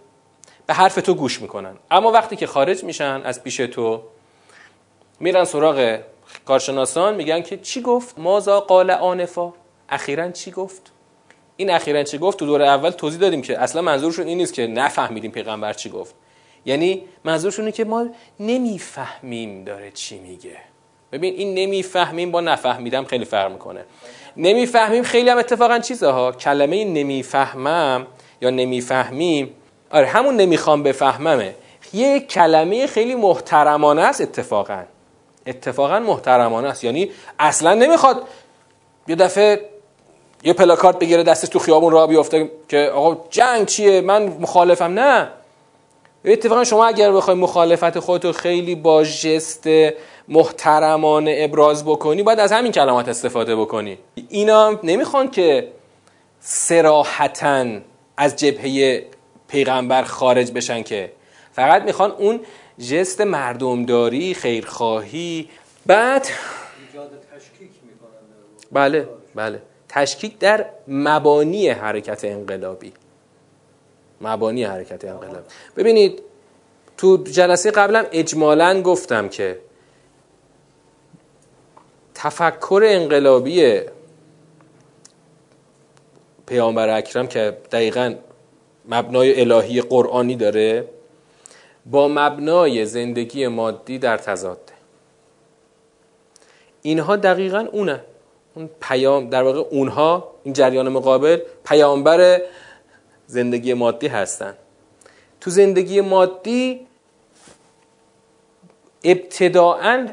به 0.65 0.74
حرف 0.74 0.95
تو 0.95 1.13
گوش 1.13 1.41
می‌کنن. 1.41 1.75
اما 1.91 2.12
وقتی 2.12 2.36
که 2.36 2.47
خارج 2.47 2.83
میشن 2.83 3.21
از 3.24 3.43
پیش 3.43 3.57
تو 3.57 4.01
میرن 5.19 5.43
سراغ 5.43 6.00
کارشناسان 6.45 7.15
میگن 7.15 7.41
که 7.41 7.57
چی 7.57 7.81
گفت؟ 7.81 8.19
مازا 8.19 8.59
قال 8.59 8.91
آنفا؟ 8.91 9.53
اخیرا 9.89 10.31
چی 10.31 10.51
گفت؟ 10.51 10.91
این 11.57 11.69
اخیرا 11.69 12.03
چی 12.03 12.17
گفت؟ 12.17 12.39
تو 12.39 12.45
دور 12.45 12.61
اول 12.61 12.89
توضیح 12.89 13.19
دادیم 13.19 13.41
که 13.41 13.59
اصلا 13.59 13.81
منظورشون 13.81 14.27
این 14.27 14.37
نیست 14.37 14.53
که 14.53 14.67
نفهمیدیم 14.67 15.31
پیغمبر 15.31 15.73
چی 15.73 15.89
گفت. 15.89 16.15
یعنی 16.65 17.01
منظورشونه 17.23 17.71
که 17.71 17.85
ما 17.85 18.07
نمی‌فهمیم 18.39 19.63
داره 19.63 19.91
چی 19.91 20.19
میگه. 20.19 20.57
ببین 21.11 21.33
این 21.33 21.53
نمی‌فهمیم 21.53 22.31
با 22.31 22.41
نفهمیدم 22.41 23.03
خیلی 23.05 23.25
فرق 23.25 23.51
می‌کنه. 23.51 23.85
نمی‌فهمیم 24.37 25.03
خیلی 25.03 25.29
هم 25.29 25.37
اتفاقا 25.37 25.79
چیزه 25.79 26.07
ها. 26.07 26.31
کلمه 26.31 26.85
نمی‌فهمم 26.85 28.07
یا 28.41 28.49
نمی‌فهمیم. 28.49 29.53
آره 29.91 30.07
همون 30.07 30.35
نمی‌خوام 30.35 30.83
بفهممه. 30.83 31.55
یه 31.93 32.19
کلمه 32.19 32.87
خیلی 32.87 33.15
محترمانه 33.15 34.01
است 34.01 34.21
اتفاقا. 34.21 34.83
اتفاقا 35.47 35.99
محترمانه 35.99 36.67
است. 36.67 36.83
یعنی 36.83 37.11
اصلا 37.39 37.73
نمی‌خواد 37.73 38.27
یه 39.07 39.15
دفعه 39.15 39.69
یه 40.44 40.53
پلاکارت 40.53 41.00
بگیره 41.00 41.24
دستش 41.24 41.50
تو 41.50 41.60
خیابون 41.60 41.94
راه 41.94 42.08
بیفته 42.08 42.51
که 42.70 42.91
آقا 42.94 43.17
جنگ 43.29 43.65
چیه؟ 43.65 44.01
من 44.01 44.24
مخالفم. 44.24 45.00
نه. 45.00 45.29
اتفاقا 46.25 46.63
شما 46.63 46.86
اگر 46.86 47.12
بخوای 47.12 47.36
مخالفت 47.36 48.00
خودتو 48.00 48.32
خیلی 48.32 48.75
با 48.75 49.03
جست 49.03 49.70
محترمانه 50.27 51.36
ابراز 51.39 51.86
بکنی 51.86 52.24
باید 52.24 52.39
از 52.39 52.51
همین 52.51 52.72
کلمات 52.72 53.10
استفاده 53.10 53.56
بکنی. 53.56 53.98
اینا 54.29 54.79
نمی‌خوان 54.84 55.32
که 55.32 55.67
سراحتا 56.39 57.65
از 58.17 58.36
جبهه 58.36 59.06
پیغمبر 59.48 60.03
خارج 60.03 60.51
بشن 60.51 60.84
که 60.84 61.12
فقط 61.51 61.82
می‌خوان 61.82 62.12
اون 62.12 62.39
جست 62.89 63.22
مردمداری 63.22 64.34
خیرخواهی. 64.34 65.50
بعد 65.86 66.27
بله 68.72 69.08
بله. 69.36 69.62
تشکیک 69.97 70.39
در 70.39 70.65
مبانی 70.87 71.69
حرکت 71.69 72.25
انقلابی. 72.25 72.93
مبانی 74.21 74.63
حرکت 74.63 75.05
انقلاب 75.05 75.43
ببینید 75.77 76.21
تو 76.97 77.17
جلسه 77.17 77.71
قبلم 77.71 78.05
اجمالا 78.11 78.81
گفتم 78.81 79.29
که 79.29 79.59
تفکر 82.15 82.81
انقلابی 82.85 83.81
پیامبر 86.47 86.89
اکرم 86.89 87.27
که 87.27 87.57
دقیقا 87.71 88.15
مبنای 88.85 89.41
الهی 89.41 89.81
قرآنی 89.81 90.35
داره 90.35 90.87
با 91.85 92.07
مبنای 92.07 92.85
زندگی 92.85 93.47
مادی 93.47 93.99
در 93.99 94.17
تضاده. 94.17 94.73
اینها 96.81 97.15
دقیقا 97.15 97.67
اونه. 97.71 98.03
اون 98.57 98.69
پیام 98.81 99.29
در 99.29 99.43
واقع 99.43 99.59
اونها 99.59 100.31
این 100.43 100.53
جریان 100.53 100.89
مقابل 100.89 101.39
پیامبر 101.65 102.41
زندگی 103.27 103.73
مادی 103.73 104.07
هستن. 104.07 104.53
تو 105.41 105.51
زندگی 105.51 106.01
مادی 106.01 106.87
ابتداعا 109.03 110.07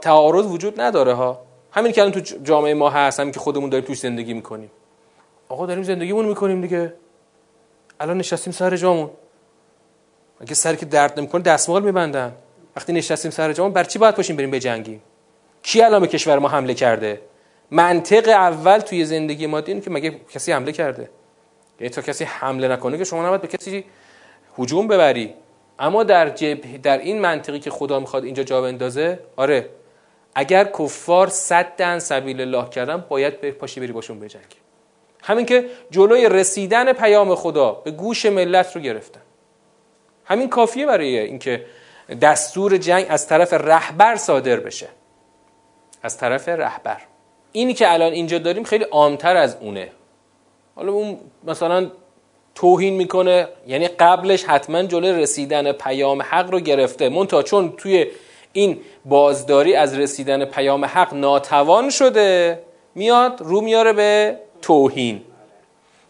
تعارض 0.00 0.46
وجود 0.46 0.80
نداره 0.80 1.12
ها. 1.12 1.42
همین 1.70 1.92
که 1.92 2.00
الان 2.00 2.12
تو 2.12 2.20
جامعه 2.20 2.74
ما 2.74 2.90
هست 2.90 3.20
همین 3.20 3.32
که 3.32 3.40
خودمون 3.40 3.70
داریم 3.70 3.86
توش 3.86 3.98
زندگی 3.98 4.34
می‌کنیم. 4.34 4.70
آقا 5.48 5.66
داریم 5.66 5.82
زندگیمون 5.82 6.24
می‌کنیم 6.24 6.60
دیگه. 6.60 6.92
الان 8.00 8.18
نشستیم 8.18 8.52
سر 8.52 8.76
جامون. 8.76 9.10
اگه 10.40 10.54
سری 10.54 10.76
که 10.76 10.86
درد 10.86 11.18
نمی‌کنه 11.18 11.42
دستمال 11.42 11.82
میبندن. 11.82 12.32
وقتی 12.76 12.92
نشستیم 12.92 13.30
سر 13.30 13.52
جامون 13.52 13.72
بر 13.72 13.84
چی 13.84 13.98
باید 13.98 14.14
پاشیم 14.14 14.36
بریم 14.36 14.50
بجنگیم؟ 14.50 15.02
کی 15.62 15.82
الان 15.82 16.00
به 16.00 16.06
کشور 16.06 16.38
ما 16.38 16.48
حمله 16.48 16.74
کرده؟ 16.74 17.20
منطق 17.72 18.28
اول 18.28 18.78
توی 18.78 19.04
زندگی 19.04 19.46
مادی 19.46 19.72
اینه 19.72 19.84
که 19.84 19.90
مگه 19.90 20.20
کسی 20.34 20.52
حمله 20.52 20.72
کرده؟ 20.72 21.10
یعنی 21.80 21.90
تا 21.90 22.02
کسی 22.02 22.24
حمله 22.24 22.68
نکنه 22.68 22.98
که 22.98 23.04
شما 23.04 23.26
نباید 23.26 23.40
به 23.40 23.48
کسی 23.48 23.84
هجوم 24.58 24.88
ببری. 24.88 25.34
اما 25.78 26.02
در 26.02 26.28
جبه 26.28 26.78
در 26.78 26.98
این 26.98 27.20
منطقی 27.20 27.58
که 27.58 27.70
خدا 27.70 28.00
می‌خواد 28.00 28.24
اینجا 28.24 28.42
جا 28.42 28.62
بندازه 28.62 29.18
آره. 29.36 29.68
اگر 30.34 30.64
کفار 30.64 31.28
صد 31.28 31.98
سبیل 31.98 32.40
الله 32.40 32.68
کردن 32.68 33.04
باید 33.08 33.40
به 33.40 33.50
پاشی 33.50 33.80
بری 33.80 33.92
باشون 33.92 34.20
بجنگی 34.20 34.56
همین 35.22 35.46
که 35.46 35.66
جلوی 35.90 36.28
رسیدن 36.28 36.92
پیام 36.92 37.34
خدا 37.34 37.72
به 37.72 37.90
گوش 37.90 38.26
ملت 38.26 38.76
رو 38.76 38.82
گرفتن. 38.82 39.20
همین 40.24 40.48
کافیه 40.48 40.86
برای 40.86 41.18
اینکه 41.18 41.66
دستور 42.22 42.76
جنگ 42.76 43.06
از 43.08 43.26
طرف 43.26 43.52
رهبر 43.52 44.16
صادر 44.16 44.60
بشه. 44.60 44.88
از 46.02 46.18
طرف 46.18 46.48
رهبر. 46.48 47.11
اینی 47.52 47.74
که 47.74 47.92
الان 47.92 48.12
اینجا 48.12 48.38
داریم 48.38 48.64
خیلی 48.64 48.84
عامتر 48.84 49.36
از 49.36 49.56
اونه. 49.60 49.88
حالا 50.74 50.92
اون 50.92 51.18
مثلا 51.44 51.90
توهین 52.54 52.94
می‌کنه 52.94 53.48
یعنی 53.66 53.88
قبلش 53.88 54.44
حتما 54.44 54.82
جلوی 54.82 55.22
رسیدن 55.22 55.72
پیام 55.72 56.22
حق 56.22 56.50
رو 56.50 56.60
گرفته. 56.60 57.08
مونتا 57.08 57.42
چون 57.42 57.72
توی 57.76 58.06
این 58.52 58.80
بازداری 59.04 59.74
از 59.74 59.98
رسیدن 59.98 60.44
پیام 60.44 60.84
حق 60.84 61.14
ناتوان 61.14 61.90
شده 61.90 62.58
میاد 62.94 63.40
رو 63.40 63.60
میاره 63.60 63.92
به 63.92 64.36
توهین. 64.62 65.22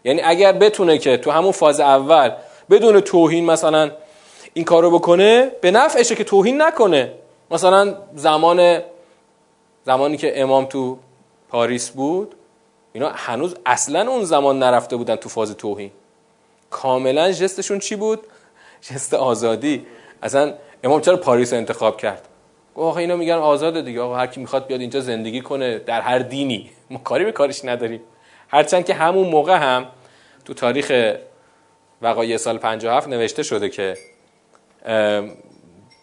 یعنی 0.03 0.21
اگر 0.21 0.51
بتونه 0.51 0.97
که 0.97 1.17
تو 1.17 1.31
همون 1.31 1.51
فاز 1.51 1.79
اول 1.79 2.31
بدون 2.69 2.99
توهین 2.99 3.45
مثلا 3.45 3.91
این 4.53 4.65
کارو 4.65 4.91
بکنه 4.91 5.51
به 5.61 5.71
نفعشه 5.71 6.15
که 6.15 6.23
توهین 6.23 6.61
نکنه. 6.61 7.11
مثلا 7.51 7.95
زمان 8.15 8.81
زمانی 9.85 10.17
که 10.17 10.41
امام 10.41 10.65
تو 10.65 10.97
پاریس 11.53 11.89
بود 11.89 12.35
اینا 12.93 13.11
هنوز 13.15 13.55
اصلا 13.65 14.11
اون 14.11 14.23
زمان 14.23 14.59
نرفته 14.59 14.95
بودن 14.95 15.15
تو 15.15 15.29
فاز 15.29 15.51
توهین. 15.51 15.91
کاملا 16.69 17.31
جستشون 17.31 17.79
چی 17.79 17.95
بود؟ 17.95 18.19
جست 18.81 19.13
آزادی. 19.13 19.85
اصلا 20.23 20.53
امام 20.83 21.01
چرا 21.01 21.17
پاریس 21.17 21.53
رو 21.53 21.59
انتخاب 21.59 21.97
کرد؟ 21.97 22.27
آقا 22.75 22.99
اینا 22.99 23.15
میگن 23.15 23.33
آزاده 23.33 23.81
دیگه. 23.81 24.01
آقا 24.01 24.15
هر 24.15 24.27
کی 24.27 24.39
می‌خواد 24.39 24.67
بیاد 24.67 24.81
اینجا 24.81 24.99
زندگی 24.99 25.41
کنه 25.41 25.79
در 25.79 26.01
هر 26.01 26.19
دینی. 26.19 26.69
ما 26.89 26.99
کاری 26.99 27.25
به 27.25 27.31
کارش 27.31 27.65
نداریم. 27.65 28.01
هرچند 28.47 28.85
که 28.85 28.93
همون 28.93 29.29
موقع 29.29 29.57
هم 29.57 29.85
تو 30.45 30.53
تاریخ 30.53 31.15
وقایع 32.01 32.37
سال 32.37 32.57
57 32.57 33.07
نوشته 33.07 33.43
شده 33.43 33.69
که 33.69 33.97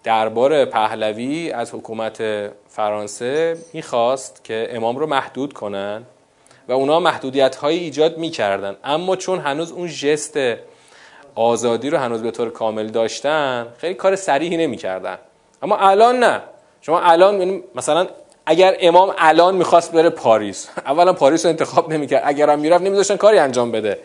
دربار 0.05 0.65
پهلوی 0.65 1.51
از 1.51 1.75
حکومت 1.75 2.23
فرانسه 2.69 3.57
می‌خواست 3.73 4.45
که 4.45 4.69
امام 4.71 4.97
رو 4.97 5.07
محدود 5.07 5.53
کنن 5.53 6.03
و 6.69 6.73
اونا 6.73 7.01
محدودیت 7.01 7.57
هایی 7.57 7.79
ایجاد 7.79 8.19
می‌کردن. 8.19 8.77
اما 8.85 9.17
چون 9.17 9.39
هنوز 9.39 9.73
اون 9.73 9.89
جست 9.89 10.39
آزادی 11.35 11.91
رو 11.91 11.99
هنوز 11.99 12.23
به 12.23 12.31
طور 12.31 12.51
کامل 12.51 12.87
داشتن 12.87 13.67
خیلی 13.79 13.95
کار 13.95 14.17
سریحی 14.17 14.57
نمی‌کردن. 14.57 15.19
اما 15.63 15.77
الان 15.77 16.19
نه. 16.19 16.41
شما 16.81 17.01
الان 17.01 17.39
یعنی 17.39 17.63
مثلا 17.75 18.07
اگر 18.47 18.77
امام 18.81 19.15
الان 19.19 19.55
می‌خواست 19.55 19.93
بره 19.93 20.11
پاریس 20.11 20.69
اولا 20.87 21.13
پاریس 21.13 21.45
رو 21.45 21.51
انتخاب 21.51 21.93
نمی‌کرد. 21.93 22.23
اگر 22.27 22.51
هم 22.51 22.59
می‌رفت 22.59 22.85
نمیذاشتن 22.85 23.17
کاری 23.17 23.39
انجام 23.39 23.73
بده. 23.73 23.99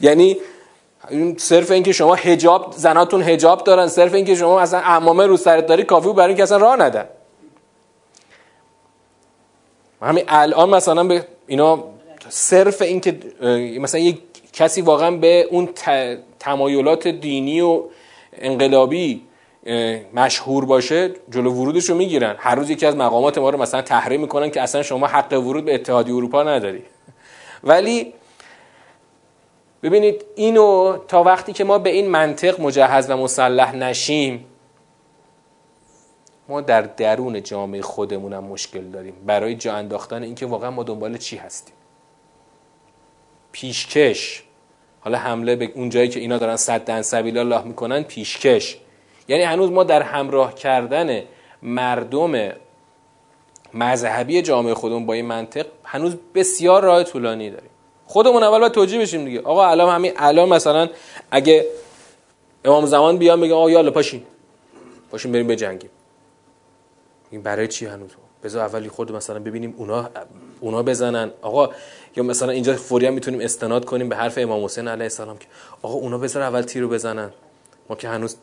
یعنی 0.00 0.36
صرف 1.36 1.70
اینکه 1.70 1.92
شما 1.92 2.14
هجاب 2.14 2.74
زناتون 2.76 3.22
هجاب 3.22 3.64
دارن 3.64 3.88
صرف 3.88 4.14
اینکه 4.14 4.34
شما 4.34 4.60
اصلا 4.60 4.80
امامه 4.80 5.26
رو 5.26 5.36
سرت 5.36 5.66
داری 5.66 5.84
کافی 5.84 6.12
برای 6.12 6.28
اینکه 6.28 6.42
اصلا 6.42 6.56
راه 6.56 6.76
ندن. 6.76 7.04
همین 10.02 10.24
الان 10.28 10.70
مثلا 10.70 11.04
به 11.04 11.24
اینا 11.46 11.84
صرف 12.28 12.82
اینکه 12.82 13.18
مثلا 13.80 14.00
یک 14.00 14.18
کسی 14.52 14.80
واقعا 14.80 15.10
به 15.10 15.48
اون 15.50 15.68
تمایلات 16.38 17.08
دینی 17.08 17.60
و 17.60 17.82
انقلابی 18.32 19.22
مشهور 20.14 20.64
باشه 20.64 21.10
جلو 21.30 21.52
ورودش 21.52 21.90
رو 21.90 21.96
می‌گیرن. 21.96 22.34
هر 22.38 22.54
روز 22.54 22.70
یکی 22.70 22.86
از 22.86 22.96
مقامات 22.96 23.38
ما 23.38 23.50
رو 23.50 23.62
مثلا 23.62 23.82
تحریم 23.82 24.20
می‌کنن 24.20 24.50
که 24.50 24.62
اصلا 24.62 24.82
شما 24.82 25.06
حق 25.06 25.32
ورود 25.32 25.64
به 25.64 25.74
اتحادیه 25.74 26.14
اروپا 26.14 26.42
نداری. 26.42 26.82
ولی 27.64 28.12
ببینید 29.86 30.24
اینو 30.34 30.98
تا 31.08 31.22
وقتی 31.22 31.52
که 31.52 31.64
ما 31.64 31.78
به 31.78 31.90
این 31.90 32.08
منطق 32.08 32.60
مجهز 32.60 33.10
و 33.10 33.16
مسلح 33.16 33.76
نشیم 33.76 34.46
ما 36.48 36.60
در 36.60 36.82
درون 36.82 37.42
جامعه 37.42 37.82
خودمونم 37.82 38.44
مشکل 38.44 38.90
داریم. 38.90 39.14
برای 39.26 39.54
جا 39.54 39.74
انداختن 39.74 40.22
اینکه 40.22 40.46
واقعا 40.46 40.70
ما 40.70 40.82
دنبال 40.82 41.16
چی 41.16 41.36
هستیم؟ 41.36 41.74
پیشکش. 43.52 44.42
حالا 45.00 45.18
حمله 45.18 45.56
به 45.56 45.72
اون 45.74 45.88
جایی 45.88 46.08
که 46.08 46.20
اینا 46.20 46.38
دارن 46.38 46.56
صد 46.56 47.00
سبیل 47.00 47.38
الله 47.38 47.62
می‌کنن 47.62 48.02
پیشکش. 48.02 48.78
یعنی 49.28 49.42
هنوز 49.42 49.70
ما 49.70 49.84
در 49.84 50.02
همراه 50.02 50.54
کردن 50.54 51.22
مردم 51.62 52.52
مذهبی 53.74 54.42
جامعه 54.42 54.74
خودمون 54.74 55.06
با 55.06 55.12
این 55.12 55.26
منطق 55.26 55.66
هنوز 55.84 56.16
بسیار 56.34 56.82
راه 56.82 57.04
طولانی 57.04 57.50
داریم. 57.50 57.70
خودمون 58.06 58.42
اول 58.42 58.58
باید 58.58 58.72
توجیه 58.72 59.00
بشیم 59.00 59.24
دیگه. 59.24 59.40
آقا 59.40 59.66
الان 59.66 59.94
همین 59.94 60.12
الان 60.16 60.48
مثلا 60.48 60.88
اگه 61.30 61.66
امام 62.64 62.86
زمان 62.86 63.16
بیان 63.16 63.40
بگه 63.40 63.54
آقا 63.54 63.70
یالا 63.70 63.90
پاشین. 63.90 64.22
پاشین 65.10 65.32
بریم 65.32 65.46
بجنگیم 65.46 65.90
این 67.30 67.42
برای 67.42 67.68
چی 67.68 67.86
هنوز؟ 67.86 68.10
بذار 68.44 68.64
اولی 68.64 68.88
خود 68.88 69.12
مثلا 69.12 69.38
ببینیم 69.38 69.74
اونا 69.76 70.10
اونا 70.60 70.82
بزنن. 70.82 71.30
آقا 71.42 71.70
یا 72.16 72.22
مثلا 72.22 72.52
اینجا 72.52 72.76
فوری 72.76 73.06
هم 73.06 73.14
می‌تونیم 73.14 73.40
استناد 73.40 73.84
کنیم 73.84 74.08
به 74.08 74.16
حرف 74.16 74.38
امام 74.38 74.64
حسین 74.64 74.88
علیه 74.88 75.04
السلام 75.04 75.38
که 75.38 75.46
آقا 75.82 75.94
اونا 75.94 76.18
بذار 76.18 76.42
اول 76.42 76.62
تیرو 76.62 76.88
بزنن. 76.88 77.30
ما 77.88 77.96
که 77.96 78.08
هنوز 78.08 78.36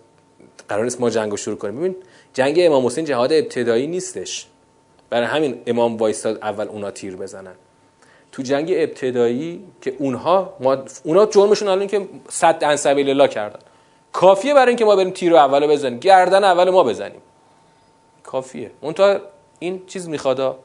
قرار 0.70 0.84
نیست 0.84 1.02
ما 1.02 1.10
جنگو 1.10 1.38
شروع 1.38 1.58
کنیم. 1.58 1.80
ببین 1.80 1.96
جنگ 2.34 2.56
امام 2.60 2.86
حسین 2.86 3.06
جهاد 3.06 3.34
ابتدایی 3.34 3.88
نیستش. 3.88 4.48
برای 5.10 5.28
همین 5.28 5.62
امام 5.68 5.98
وایستاد 5.98 6.38
اول 6.42 6.68
اونا 6.68 6.92
تیر 6.92 7.16
بزنن. 7.16 7.56
تو 8.34 8.42
جنگ 8.42 8.74
ابتدایی 8.76 9.64
که 9.82 9.96
اونها 10.00 10.54
ما 10.60 10.78
اونا 11.04 11.26
جرمشون 11.26 11.68
الان 11.68 11.88
که 11.88 12.10
صد 12.30 12.64
ان 12.64 12.76
سبیل 12.76 13.10
الله 13.10 13.28
کردن. 13.28 13.60
کافیه 14.14 14.54
برای 14.54 14.68
اینکه 14.68 14.86
ما 14.86 14.96
بریم 14.96 15.12
تیر 15.12 15.36
اولو 15.36 15.68
بزنیم. 15.68 16.00
گردن 16.00 16.44
اول 16.44 16.70
ما 16.70 16.84
بزنیم. 16.84 17.22
کافیه. 18.24 18.72
اون 18.82 19.20
این 19.60 19.86
چیز 19.88 20.10
می‌خواد 20.10 20.60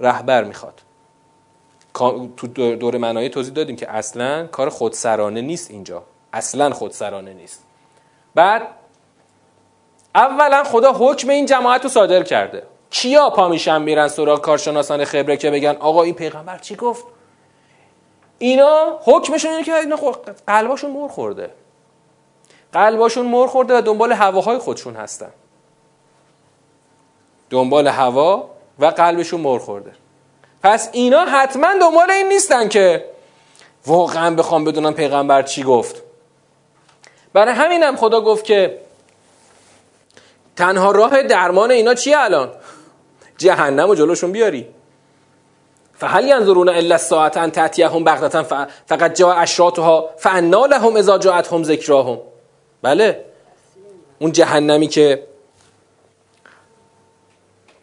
رهبر 0.00 0.44
می‌خواد. 0.44 0.80
تو 2.36 2.46
دور 2.76 2.96
منایی 2.96 3.28
توضیح 3.28 3.54
دادیم 3.54 3.76
که 3.76 3.90
اصلا 3.90 4.46
کار 4.46 4.68
خودسرانه 4.68 5.40
نیست 5.40 5.70
اینجا. 5.70 6.02
اصلا 6.32 6.70
خودسرانه 6.70 7.34
نیست. 7.34 7.64
بعد 8.34 8.62
اولا 10.14 10.64
خدا 10.64 10.92
حکم 10.92 11.28
این 11.28 11.46
جماعت 11.46 11.82
رو 11.82 11.88
صادر 11.88 12.22
کرده. 12.22 12.62
کیا 12.92 13.30
پا 13.30 13.48
میشن 13.48 13.82
میرن 13.82 14.08
سراغ 14.08 14.40
کارشناسان 14.40 15.04
خبره 15.04 15.36
که 15.36 15.50
بگن 15.50 15.76
آقا 15.80 16.02
این 16.02 16.14
پیغمبر 16.14 16.58
چی 16.58 16.76
گفت؟ 16.76 17.04
اینا 18.38 18.98
حکمشون 19.04 19.50
اینه 19.50 19.64
که 19.64 19.74
اینا 19.74 19.96
قلباشون 20.46 20.90
مر 20.90 21.08
خورده. 21.08 21.50
قلباشون 22.72 23.26
مر 23.26 23.46
خورده 23.46 23.78
و 23.78 23.80
دنبال 23.80 24.12
هواهای 24.12 24.58
خودشون 24.58 24.96
هستن. 24.96 25.30
دنبال 27.50 27.88
هوا 27.88 28.50
و 28.78 28.86
قلبشون 28.86 29.40
مر 29.40 29.58
خورده. 29.58 29.92
پس 30.62 30.88
اینا 30.92 31.24
حتما 31.24 31.74
دنبال 31.80 32.10
این 32.10 32.28
نیستن 32.28 32.68
که 32.68 33.04
واقعا 33.86 34.34
بخوام 34.34 34.64
بدونم 34.64 34.94
پیغمبر 34.94 35.42
چی 35.42 35.62
گفت. 35.62 36.02
برای 37.32 37.54
همین 37.54 37.82
هم 37.82 37.96
خدا 37.96 38.20
گفت 38.20 38.44
که 38.44 38.78
تنها 40.56 40.90
راه 40.90 41.22
درمان 41.22 41.70
اینا 41.70 41.94
چیه 41.94 42.18
الان؟ 42.18 42.52
جهنم 43.42 43.90
و 43.90 43.94
جلوشون 43.94 44.32
بیاری. 44.32 44.66
فهل 45.94 46.28
ینظرون 46.28 46.68
الا 46.68 46.94
الساعه 46.94 47.32
ان 47.36 47.50
تاتیهم 47.50 48.04
فقط 48.86 49.14
جاء 49.14 49.36
اشراطها 49.36 50.10
فانا 50.18 50.66
لهم 50.66 50.96
اذا 50.96 51.18
جاءتهم 51.18 51.62
ذکراهم. 51.62 52.18
بله. 52.82 53.24
اون 54.18 54.32
جهنمی 54.32 54.88
که 54.88 55.26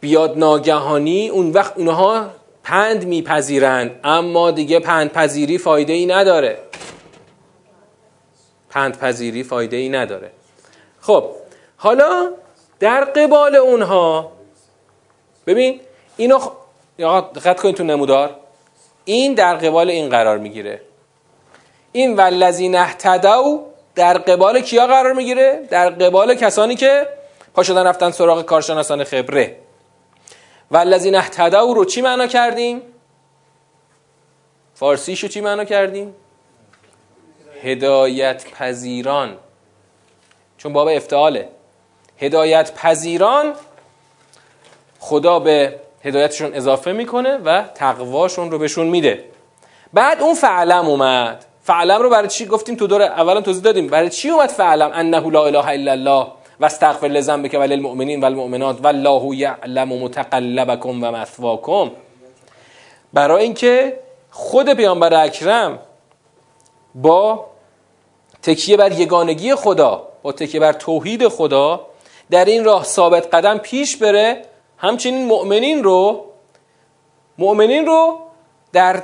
بیاد 0.00 0.38
ناگهانی 0.38 1.28
اون 1.28 1.50
وقت 1.50 1.76
اونها 1.76 2.30
پند 2.62 3.06
میپذیرند 3.06 4.00
اما 4.04 4.50
دیگه 4.50 4.80
پند 4.80 5.12
پذیری 5.12 5.58
فایده 5.58 5.92
ای 5.92 6.06
نداره. 6.06 6.58
پند 8.70 8.98
پذیری 8.98 9.42
فایده 9.42 9.76
ای 9.76 9.88
نداره. 9.88 10.30
خب 11.00 11.24
حالا 11.76 12.32
در 12.80 13.04
قبال 13.04 13.56
اونها 13.56 14.32
ببین 15.50 15.80
اینو 16.16 16.38
خ... 16.38 16.48
دقت 17.34 17.60
کنید 17.60 17.74
تو 17.74 17.84
نمودار. 17.84 18.36
این 19.04 19.34
در 19.34 19.54
قبال 19.54 19.90
این 19.90 20.08
قرار 20.08 20.38
می‌گیره. 20.38 20.80
این 21.92 22.16
والذین 22.16 22.74
اهتدوا 22.74 23.60
در 23.94 24.18
قبال 24.18 24.60
کیا 24.60 24.86
قرار 24.86 25.12
می‌گیره؟ 25.12 25.66
در 25.70 25.90
قبال 25.90 26.34
کسانی 26.34 26.74
که 26.74 27.06
پا 27.54 27.62
شدن 27.62 27.86
رفتن 27.86 28.10
سراغ 28.10 28.42
کارشناسان 28.42 29.04
خبره. 29.04 29.56
والذین 30.70 31.14
اهتدوا 31.14 31.72
رو 31.72 31.84
چی 31.84 32.02
معنا 32.02 32.26
کردیم؟ 32.26 32.82
فارسیشو 34.74 35.28
چی 35.28 35.40
معنا 35.40 35.64
کردیم؟ 35.64 36.14
هدایت 37.62 38.44
پذیران 38.50 39.36
چون 40.58 40.72
باب 40.72 40.88
افتعاله. 40.88 41.48
هدایت 42.18 42.74
پذیران 42.74 43.54
خدا 45.00 45.38
به 45.38 45.74
هدایتشون 46.04 46.54
اضافه 46.54 46.92
می‌کنه 46.92 47.38
و 47.44 47.62
تقواشون 47.74 48.50
رو 48.50 48.58
بهشون 48.58 48.86
میده. 48.86 49.24
بعد 49.92 50.22
اون 50.22 50.34
فعلم 50.34 50.86
اومد. 50.86 51.44
فعلم 51.62 52.02
رو 52.02 52.10
برای 52.10 52.28
چی 52.28 52.46
گفتیم؟ 52.46 52.76
تو 52.76 52.86
دور 52.86 53.02
اولا 53.02 53.40
توضیح 53.40 53.62
دادیم. 53.62 53.86
برای 53.86 54.10
چی 54.10 54.30
اومد 54.30 54.48
فعلم؟ 54.48 54.90
انه 54.94 55.30
لا 55.30 55.46
اله 55.46 55.68
الا 55.68 55.92
الله 55.92 56.26
و 56.60 56.64
استغفر 56.64 57.06
لذنبک 57.06 57.56
و 57.60 57.62
للمؤمنین 57.62 58.20
و 58.20 58.24
المؤمنات 58.24 58.84
والله 58.84 59.36
یعلم 59.36 59.88
متقلبکم 59.88 61.04
و 61.04 61.10
مثواکم. 61.10 61.90
برای 63.12 63.42
اینکه 63.42 63.98
خود 64.30 64.74
پیامبر 64.74 65.24
اکرم 65.24 65.78
با 66.94 67.46
تکیه 68.42 68.76
بر 68.76 68.92
یگانگی 68.92 69.54
خدا 69.54 70.08
با 70.22 70.32
تکیه 70.32 70.60
بر 70.60 70.72
توحید 70.72 71.28
خدا 71.28 71.86
در 72.30 72.44
این 72.44 72.64
راه 72.64 72.84
ثابت 72.84 73.34
قدم 73.34 73.58
پیش 73.58 73.96
بره 73.96 74.42
همچنین 74.80 75.26
مؤمنین 75.26 75.84
رو 75.84 76.24
مؤمنین 77.38 77.86
رو 77.86 78.18
در 78.72 79.02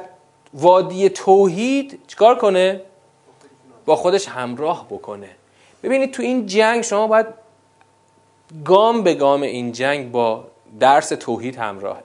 وادی 0.54 1.08
توحید 1.08 2.00
چیکار 2.06 2.38
کنه؟ 2.38 2.80
با 3.86 3.96
خودش 3.96 4.28
همراه 4.28 4.86
بکنه. 4.90 5.28
ببینید 5.82 6.12
تو 6.12 6.22
این 6.22 6.46
جنگ 6.46 6.82
شما 6.82 7.06
باید 7.06 7.26
گام 8.64 9.02
به 9.02 9.14
گام 9.14 9.42
این 9.42 9.72
جنگ 9.72 10.10
با 10.10 10.44
درس 10.80 11.08
توحید 11.08 11.56
همراهه. 11.56 12.02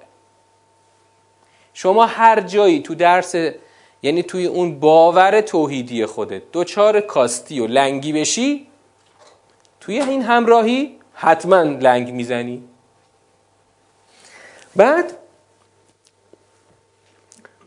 شما 1.74 2.06
هر 2.06 2.42
جایی 2.42 2.82
تو 2.82 2.96
درس 2.96 3.36
یعنی 4.04 4.24
توی 4.24 4.46
اون 4.46 4.80
باور 4.80 5.42
توحیدی 5.42 6.06
خودت 6.06 6.52
دوچار 6.52 7.02
کاستی 7.02 7.60
و 7.60 7.68
لنگی 7.68 8.14
بشی 8.14 8.68
توی 9.80 10.02
این 10.02 10.22
همراهی 10.22 10.96
حتما 11.14 11.62
لنگ 11.62 12.14
می‌زنی. 12.14 12.64
بعد 14.76 15.18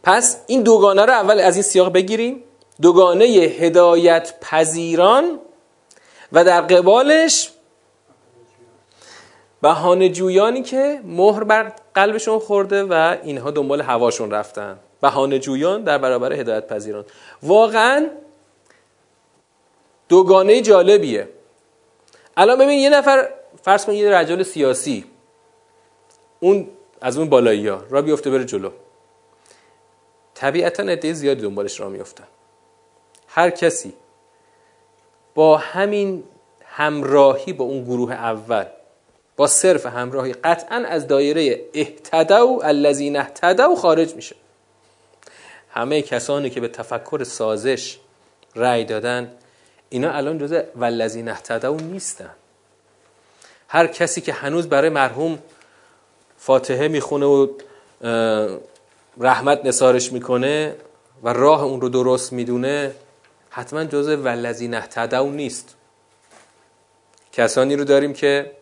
پس 0.03 0.41
این 0.47 0.63
دوگانه 0.63 1.05
رو 1.05 1.13
اول 1.13 1.41
از 1.41 1.57
این 1.57 1.63
سیاق 1.63 1.93
بگیریم. 1.93 2.45
دوگانه 2.83 3.25
هدایت 3.25 4.41
پذیران 4.41 5.39
و 6.33 6.45
در 6.45 6.61
قبالش 6.61 7.51
بهانه 9.63 10.09
جویانی 10.09 10.63
که 10.63 11.01
مهر 11.05 11.45
بر 11.45 11.73
قلبشون 11.95 12.39
خورده 12.39 12.83
و 12.83 13.17
اینها 13.23 13.51
دنبال 13.51 13.81
هواشون 13.81 14.31
رفتن. 14.31 14.79
بهانه 15.01 15.39
جویان 15.39 15.85
در 15.85 15.99
برابر 15.99 16.33
هدایت 16.33 16.67
پذیران. 16.67 17.05
واقعا 17.43 18.07
دوگانه 20.09 20.61
جالبیه. 20.61 21.29
الان 22.37 22.59
ببین 22.59 22.79
یه 22.79 22.91
نفر 22.91 23.29
فرض 23.63 23.85
کن 23.85 23.93
یه 23.93 24.11
رجل 24.11 24.43
سیاسی. 24.43 25.05
اون 26.41 26.69
از 27.05 27.19
اون 27.19 27.29
بالایی 27.29 27.69
ها. 27.69 27.85
را 27.91 28.03
بیفته 28.03 28.31
بره 28.31 28.45
جلو. 28.45 28.71
طبیعتا 30.35 30.83
عده 30.83 31.13
زیادی 31.13 31.43
دنبالش 31.43 31.81
را 31.81 31.89
میفتن 31.89 32.25
هر 33.29 33.51
کسی 33.51 33.93
با 35.35 35.57
همین 35.57 36.25
همراهی 36.65 37.53
با 37.53 37.65
اون 37.65 37.85
گروه 37.85 38.13
اول 38.13 38.65
با 39.37 39.47
صرف 39.47 39.87
همراهی 39.87 40.33
قطعا 40.33 40.77
از 40.77 41.07
دایره 41.07 41.61
اهتدو 41.75 42.61
الذین 42.65 43.17
اهتدوا 43.17 43.77
خارج 43.77 44.15
میشه. 44.15 44.37
همه 45.71 46.03
کسانی 46.03 46.51
که 46.51 46.61
به 46.61 46.69
تفکر 46.69 47.25
سازش 47.25 47.99
رأی 48.57 48.85
دادن 48.85 49.33
اینا 49.89 50.13
الان 50.13 50.39
جزء 50.39 50.63
والذین 50.77 51.29
اهتدوا 51.29 51.77
نیستن. 51.77 52.31
هر 53.69 53.87
کسی 53.87 54.21
که 54.21 54.33
هنوز 54.33 54.69
برای 54.69 54.91
مرحوم 54.91 55.39
فاتحه 56.45 56.89
می‌خونه 56.89 57.27
و 57.27 57.47
رحمت 59.21 59.65
نسارش 59.65 60.13
می‌کنه 60.13 60.77
و 61.23 61.33
راه 61.33 61.65
اون 61.65 61.81
رو 61.81 61.89
درست 61.89 62.33
می‌دونه 62.33 62.95
حتما 63.51 63.85
جزء 63.85 64.17
والذین 64.17 64.75
اهتدوا 64.75 65.29
نیست. 65.29 65.77
کسانی 67.33 67.77
رو 67.77 67.85
داریم 67.85 68.13
که 68.13 68.53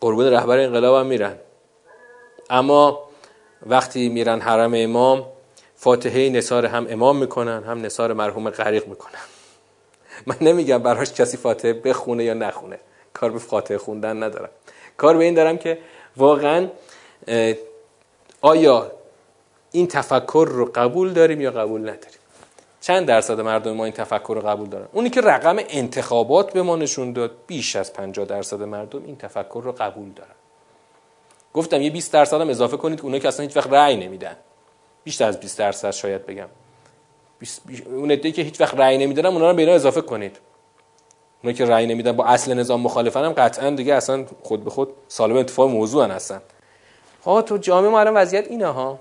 قربون 0.00 0.26
رهبر 0.26 0.58
انقلاب 0.58 1.00
هم 1.00 1.06
میرن. 1.06 1.36
اما 2.50 3.08
وقتی 3.66 4.08
میرن 4.08 4.40
حرم 4.40 4.74
امام 4.74 5.26
فاتحه 5.76 6.28
نصار 6.28 6.66
هم 6.66 6.86
امام 6.90 7.16
می‌کنن 7.16 7.64
هم 7.64 7.80
نصار 7.80 8.12
مرحوم 8.12 8.50
غریق 8.50 8.86
می‌کنن. 8.86 9.20
من 10.26 10.36
نمیگم 10.40 10.78
براش 10.78 11.12
کسی 11.12 11.36
فاتحه 11.36 11.72
بخونه 11.72 12.24
یا 12.24 12.34
نخونه. 12.34 12.78
کار 13.14 13.30
به 13.30 13.38
فاتحه 13.38 13.78
خوندن 13.78 14.22
ندارم. 14.22 14.50
کار 14.98 15.16
به 15.16 15.24
این 15.24 15.34
دارم 15.34 15.58
که 15.58 15.78
واقعا 16.16 16.68
آیا 18.40 18.92
این 19.72 19.86
تفکر 19.86 20.48
رو 20.50 20.70
قبول 20.74 21.12
داریم 21.12 21.40
یا 21.40 21.50
قبول 21.50 21.80
نداریم؟ 21.80 22.18
چند 22.80 23.06
درصد 23.06 23.40
مردم 23.40 23.72
ما 23.72 23.84
این 23.84 23.92
تفکر 23.92 24.34
رو 24.34 24.40
قبول 24.40 24.68
دارن؟ 24.68 24.88
اونی 24.92 25.10
که 25.10 25.20
رقم 25.20 25.56
انتخابات 25.68 26.52
به 26.52 26.62
ما 26.62 26.76
نشون 26.76 27.12
داد 27.12 27.30
بیش 27.46 27.76
از 27.76 27.92
50 27.92 28.26
درصد 28.26 28.62
مردم 28.62 29.04
این 29.04 29.16
تفکر 29.16 29.60
رو 29.64 29.72
قبول 29.72 30.10
دارن. 30.10 30.34
گفتم 31.54 31.82
یه 31.82 31.90
20 31.90 32.12
درصد 32.12 32.40
هم 32.40 32.48
اضافه 32.48 32.76
کنید 32.76 33.00
اونایی 33.00 33.20
که 33.20 33.28
اصلا 33.28 33.46
هیچ 33.46 33.56
وقت 33.56 33.72
رأی 33.72 33.96
نمیدن. 33.96 34.36
بیشتر 35.04 35.28
از 35.28 35.40
20 35.40 35.58
درصد 35.58 35.90
شاید 35.90 36.26
بگم. 36.26 36.48
اون 37.86 38.16
که 38.16 38.42
هیچ 38.42 38.60
وقت 38.60 38.74
رأی 38.74 38.98
نمیدن 38.98 39.26
اونا 39.26 39.50
رو 39.50 39.56
به 39.56 39.62
اینا 39.62 39.74
اضافه 39.74 40.00
کنید. 40.00 40.38
اونایی 41.42 41.58
که 41.58 41.64
رأی 41.64 41.86
نمیدن 41.86 42.12
با 42.12 42.24
اصل 42.24 42.54
نظام 42.54 42.80
مخالفن 42.80 43.24
هم 43.24 43.32
قطعا 43.32 43.70
دیگه 43.70 43.94
اصلا 43.94 44.24
خود 44.42 44.64
به 44.64 44.70
خود 44.70 44.88
سالم 45.08 45.36
اتفاق 45.36 45.70
موضوع 45.70 46.06
هستن. 46.06 46.42
ها 47.24 47.42
تو 47.42 47.56
جامعه 47.56 47.90
ما 47.90 48.00
الان 48.00 48.14
وضعیت 48.14 48.46
اینه 48.48 48.66
ها. 48.66 48.98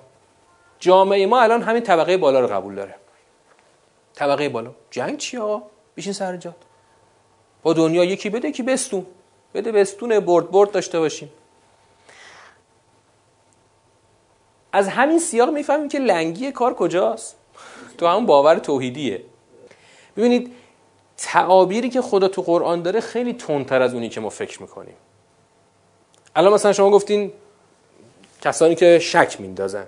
جامعه 0.80 1.26
ما 1.26 1.42
الان 1.42 1.62
همین 1.62 1.84
طبقه 1.84 2.18
بالا 2.18 2.40
رو 2.40 2.48
قبول 2.48 2.76
داره. 2.76 2.96
طبقه 4.16 4.50
بالا. 4.50 4.72
جنگ 4.92 5.18
چی 5.18 5.38
آقا؟ 5.38 5.64
بشین 5.98 6.14
سر 6.14 6.38
جات. 6.38 6.56
با 7.64 7.74
دنیا 7.74 8.04
یکی 8.04 8.30
بده 8.30 8.48
یکی 8.48 8.64
بستون. 8.64 9.06
بده 9.54 9.72
بستون 9.72 10.20
برد 10.20 10.52
برد 10.52 10.72
داشته 10.72 11.00
باشیم. 11.00 11.30
از 14.72 14.88
همین 14.88 15.20
سیاق 15.20 15.50
می‌فهمیم 15.50 15.90
که 15.90 16.00
لنگی 16.00 16.52
کار 16.52 16.74
کجاست؟ 16.74 17.36
تو 17.98 18.08
همون 18.08 18.26
باور 18.26 18.60
توحیدیه. 18.60 19.24
ببینید 20.18 20.54
تعابیری 21.18 21.90
که 21.90 22.02
خدا 22.02 22.28
تو 22.28 22.42
قرآن 22.42 22.82
داره 22.82 23.00
خیلی 23.00 23.34
تندتر 23.34 23.82
از 23.82 23.94
اونی 23.94 24.10
که 24.10 24.22
ما 24.22 24.30
فکر 24.30 24.62
می‌کنیم. 24.62 24.96
الان 26.36 26.54
مثلا 26.54 26.74
شما 26.74 26.90
گفتین 26.90 27.32
کسانی 28.42 28.76
که 28.76 29.00
شک 29.00 29.42
میندازن 29.42 29.86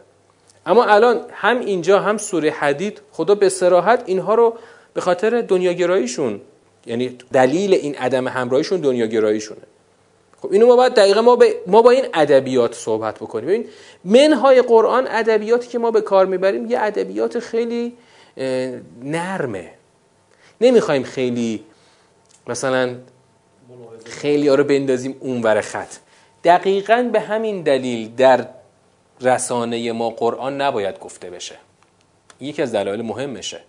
اما 0.66 0.86
الان 0.86 1.22
هم 1.32 1.60
اینجا 1.60 2.00
هم 2.00 2.18
سوره 2.18 2.52
حدید 2.52 3.02
خدا 3.12 3.36
به 3.36 3.50
سراحت 3.50 4.04
اینها 4.06 4.36
رو 4.36 4.58
به 4.94 5.02
خاطر 5.02 5.42
دنیاگراییشون 5.42 6.42
یعنی 6.86 7.18
دلیل 7.34 7.74
این 7.74 7.96
عدم 7.96 8.28
همراهیشون 8.28 8.82
دنیاگراییشونه. 8.82 9.62
خب 10.42 10.52
اینو 10.52 10.68
ما 10.68 10.76
باید 10.76 10.94
دقیقا 10.94 11.22
ما, 11.22 11.38
ما 11.68 11.82
با 11.82 11.92
این 11.92 12.06
ادبیات 12.14 12.76
صحبت 12.76 13.16
بکنیم. 13.16 13.46
ببین 13.46 13.66
منهای 14.04 14.62
قرآن 14.62 15.08
ادبیاتی 15.08 15.68
که 15.68 15.80
ما 15.80 15.92
به 15.92 16.02
کار 16.02 16.26
می‌بریم 16.26 16.66
یه 16.66 16.80
ادبیات 16.80 17.40
خیلی 17.40 17.94
نرمه. 19.04 19.79
نمی‌خوایم 20.62 21.04
خیلی 21.04 21.64
مثلا 22.48 22.96
خیلی 24.06 24.48
ها 24.48 24.56
رو 24.56 24.64
بندازیم 24.64 25.16
اونور 25.20 25.62
خط. 25.62 25.96
دقیقا 26.44 27.10
به 27.14 27.20
همین 27.20 27.62
دلیل 27.62 28.16
در 28.16 28.48
رسانه 29.22 29.92
ما 29.92 30.10
قرآن 30.10 30.62
نباید 30.62 31.00
گفته 31.00 31.30
بشه. 31.30 31.56
یکی 32.42 32.62
از 32.62 32.72
دلایل 32.72 33.02
مهمشه 33.02 33.60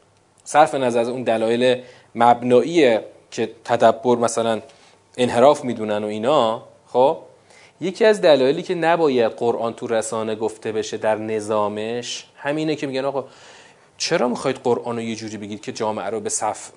صرف 0.44 0.74
نظر 0.74 1.00
از 1.00 1.08
اون 1.08 1.22
دلایل 1.22 1.82
مبنایی 2.14 2.98
که 3.30 3.50
تدبر 3.64 4.16
مثلا 4.16 4.60
انحراف 5.16 5.64
می‌دونن 5.64 6.04
و 6.04 6.06
اینا 6.06 6.62
خب؟ 6.86 7.18
یکی 7.80 8.04
از 8.04 8.20
دلایلی 8.20 8.62
که 8.62 8.74
نباید 8.74 9.32
قرآن 9.32 9.74
تو 9.74 9.86
رسانه 9.86 10.34
گفته 10.34 10.72
بشه 10.72 10.96
در 10.96 11.16
نظامش 11.16 12.26
همینه 12.36 12.76
که 12.76 12.86
میگن 12.86 13.04
آقا 13.04 13.24
چرا 14.00 14.28
می‌خواید 14.28 14.56
قرآن 14.56 14.96
رو 14.96 15.02
یه 15.02 15.16
جوری 15.16 15.36
بگید 15.36 15.60
که 15.60 15.72
جامعه 15.72 16.10
رو 16.10 16.20
به 16.20 16.28
صف 16.28 16.70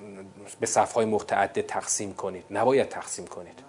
به 0.60 0.66
صفهای 0.66 1.06
متعدد 1.06 1.66
تقسیم 1.66 2.14
کنید؟ 2.14 2.44
نباید 2.52 2.90
تقسیم 2.90 3.28
کنید. 3.28 3.60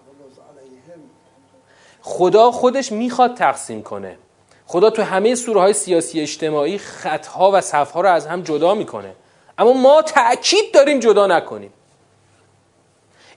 خدا 2.03 2.51
خودش 2.51 2.93
می‌خواد 2.93 3.35
تقسیم 3.35 3.83
کنه. 3.83 4.19
خدا 4.67 4.91
تو 4.91 5.03
همه 5.03 5.35
سوره 5.35 5.61
های 5.61 5.73
سیاسی 5.73 6.21
اجتماعی 6.21 6.79
خطها 6.79 7.51
و 7.55 7.61
صفها 7.61 8.01
رو 8.01 8.09
از 8.09 8.27
هم 8.27 8.43
جدا 8.43 8.75
می‌کنه. 8.75 9.15
اما 9.59 9.73
ما 9.73 10.03
تأکید 10.03 10.75
داریم 10.75 11.01
جدا 11.01 11.27
نکنیم. 11.27 11.73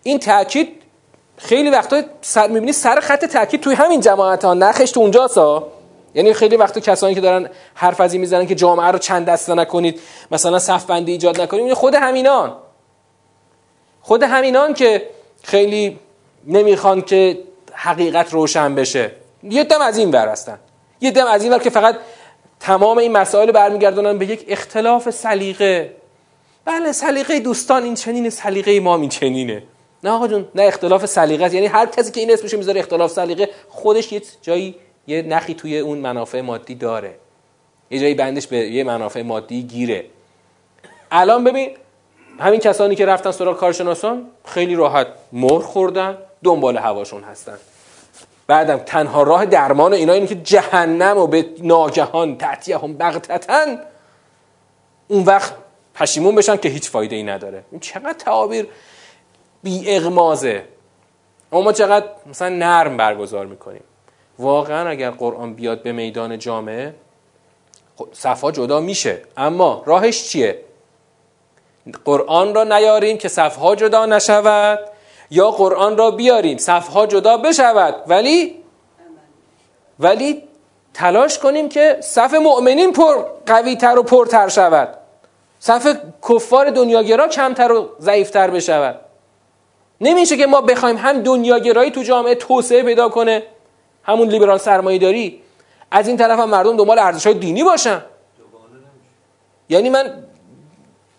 این 0.04 0.20
تأکید 0.20 0.82
خیلی 1.38 1.70
وقتا 1.70 2.02
سر 2.22 2.48
می‌بینی 2.48 2.74
سر 2.74 3.00
خط 3.00 3.26
تاکید 3.26 3.62
توی 3.62 3.76
همین 3.76 4.02
جماعت 4.02 4.46
ها 4.46 4.54
نخش 4.54 4.92
تو 4.92 5.00
اونجاست 5.00 5.38
یعنی 6.18 6.34
خیلی 6.34 6.56
وقتا 6.56 6.80
کسانی 6.80 7.16
که 7.16 7.22
دارن 7.22 7.50
حرف 7.74 8.02
ازی 8.02 8.18
می‌زنن 8.18 8.48
که 8.48 8.56
جامعه 8.56 8.88
رو 8.88 8.98
چند 8.98 9.26
دسته 9.26 9.54
نکنید 9.54 10.00
مثلا 10.32 10.60
صف 10.60 10.86
بندی 10.86 11.12
ایجاد 11.12 11.42
نکنید 11.42 11.74
خود 11.74 11.96
همینان. 11.96 12.56
خود 14.02 14.24
همینان 14.24 14.74
که 14.74 15.10
خیلی 15.44 16.00
نمی‌خوان 16.48 17.02
که 17.02 17.38
حقیقت 17.74 18.34
روشن 18.34 18.76
بشه. 18.76 19.12
یه 19.44 19.64
دم 19.64 19.82
از 19.82 19.98
این 19.98 20.12
ور 20.12 20.28
هستن. 20.28 20.60
یه 21.02 21.12
دم 21.12 21.26
از 21.26 21.44
این 21.44 21.54
ور 21.54 21.60
که 21.60 21.70
فقط 21.70 21.96
تمام 22.60 22.98
این 22.98 23.12
مسائل 23.12 23.52
برمیگردونن 23.52 24.18
به 24.18 24.26
یک 24.26 24.46
اختلاف 24.48 25.10
سلیقه. 25.10 25.96
بله 26.66 26.92
سلیقه 26.92 27.40
دوستان 27.40 27.84
این 27.84 27.96
چنینه 27.96 28.30
سلیقه 28.30 28.80
ما 28.80 28.96
این 28.96 29.10
چنینه. 29.10 29.64
نه 30.04 30.10
آقا 30.10 30.28
جون 30.28 30.48
نه 30.56 30.64
اختلاف 30.64 31.06
سلیقه 31.06 31.54
یعنی 31.54 31.68
هر 31.68 31.86
کسی 31.86 32.12
که 32.12 32.20
این 32.20 32.32
اسمشو 32.32 32.58
می‌ذاره 32.58 32.80
اختلاف 32.80 33.12
سلیقه 33.12 33.50
خودش 33.70 34.12
یه 34.12 34.22
جایی 34.42 34.76
یه 35.08 35.22
نخی 35.22 35.54
توی 35.54 35.80
اون 35.80 35.98
منافع 35.98 36.42
مادی 36.42 36.76
داره. 36.76 37.16
یه 37.90 38.00
جایی 38.00 38.14
بندش 38.14 38.48
به 38.48 38.58
یه 38.58 38.84
منافع 38.84 39.22
مادی 39.22 39.64
گیره. 39.64 40.06
الان 41.12 41.44
ببین 41.44 41.78
همین 42.40 42.60
کسانی 42.60 42.96
که 42.96 43.06
رفتن 43.06 43.32
سراغ 43.32 43.58
کارشناسان 43.58 44.28
خیلی 44.46 44.76
راحت 44.76 45.08
مر 45.32 45.60
خوردن 45.60 46.18
دنبال 46.44 46.78
هواشون 46.78 47.24
هستن. 47.24 47.58
بعدم 48.48 48.78
تنها 48.78 49.24
راه 49.24 49.46
درمان 49.46 49.94
اینا 49.94 50.14
اینه 50.14 50.28
که 50.28 50.36
جهنم 50.36 51.18
و 51.18 51.28
به 51.28 51.46
ناگهان 51.60 52.38
هم 52.82 52.94
بغتتن 52.94 53.80
اون 55.08 55.24
وقت 55.24 55.54
پشیمون 55.96 56.36
بشن 56.36 56.58
که 56.58 56.70
هیچ 56.70 56.90
فایده 56.90 57.16
ای 57.16 57.24
نداره. 57.24 57.64
این 57.72 57.80
چقدر 57.80 58.14
تعابیر 58.14 58.68
بی 59.64 59.96
اغمازه 59.96 60.64
اما 61.52 61.62
ما 61.62 61.74
چقدر 61.74 62.06
مثلا 62.30 62.50
نرم 62.50 62.98
برگزار 62.98 63.46
می‌کنیم. 63.46 63.84
واقعا 64.40 64.90
اگر 64.90 65.12
قرآن 65.12 65.54
بیاد 65.54 65.84
به 65.84 65.92
میدان 65.92 66.40
جامعه 66.40 66.94
خب 67.98 68.08
صفها 68.14 68.52
جدا 68.52 68.80
میشه. 68.80 69.22
اما 69.38 69.84
راهش 69.86 70.30
چیه؟ 70.30 70.64
قرآن 72.06 72.54
را 72.56 72.64
نیاریم 72.64 73.18
که 73.18 73.28
صفها 73.28 73.76
جدا 73.76 74.06
نشود 74.06 74.80
یا 75.32 75.52
قرآن 75.52 75.98
را 75.98 76.12
بیاریم 76.12 76.58
صفها 76.58 77.06
جدا 77.06 77.38
بشود. 77.38 77.96
ولی 78.08 78.56
ولی 80.00 80.44
تلاش 80.94 81.40
کنیم 81.40 81.70
که 81.70 81.98
صف 82.02 82.34
مؤمنین 82.34 82.94
پر 82.94 83.16
قوی 83.46 83.76
تر 83.76 84.00
و 84.00 84.04
پرتر 84.04 84.48
شود. 84.48 84.98
صف 85.60 85.98
کفار 86.30 86.70
دنیاگرا 86.70 87.28
کمتر 87.28 87.72
و 87.72 87.90
ضعیفتر 88.00 88.50
بشود. 88.50 89.00
نمیشه 90.02 90.38
که 90.38 90.48
ما 90.48 90.62
بخوایم 90.62 90.98
هم 90.98 91.22
دنیاگرایی 91.22 91.92
تو 91.92 92.04
جامعه 92.04 92.36
توسعه 92.36 92.84
پیدا 92.84 93.10
کنه. 93.10 93.44
همون 94.08 94.28
لیبرال 94.28 94.58
سرمایه 94.58 95.00
داری 95.00 95.42
از 95.92 96.08
این 96.08 96.18
طرف 96.18 96.40
هم 96.40 96.50
مردم 96.50 96.78
دنبال 96.78 97.00
ارزش 97.00 97.26
های 97.26 97.36
دینی 97.36 97.64
باشن. 97.64 98.02
یعنی 99.70 99.90
من 99.90 100.24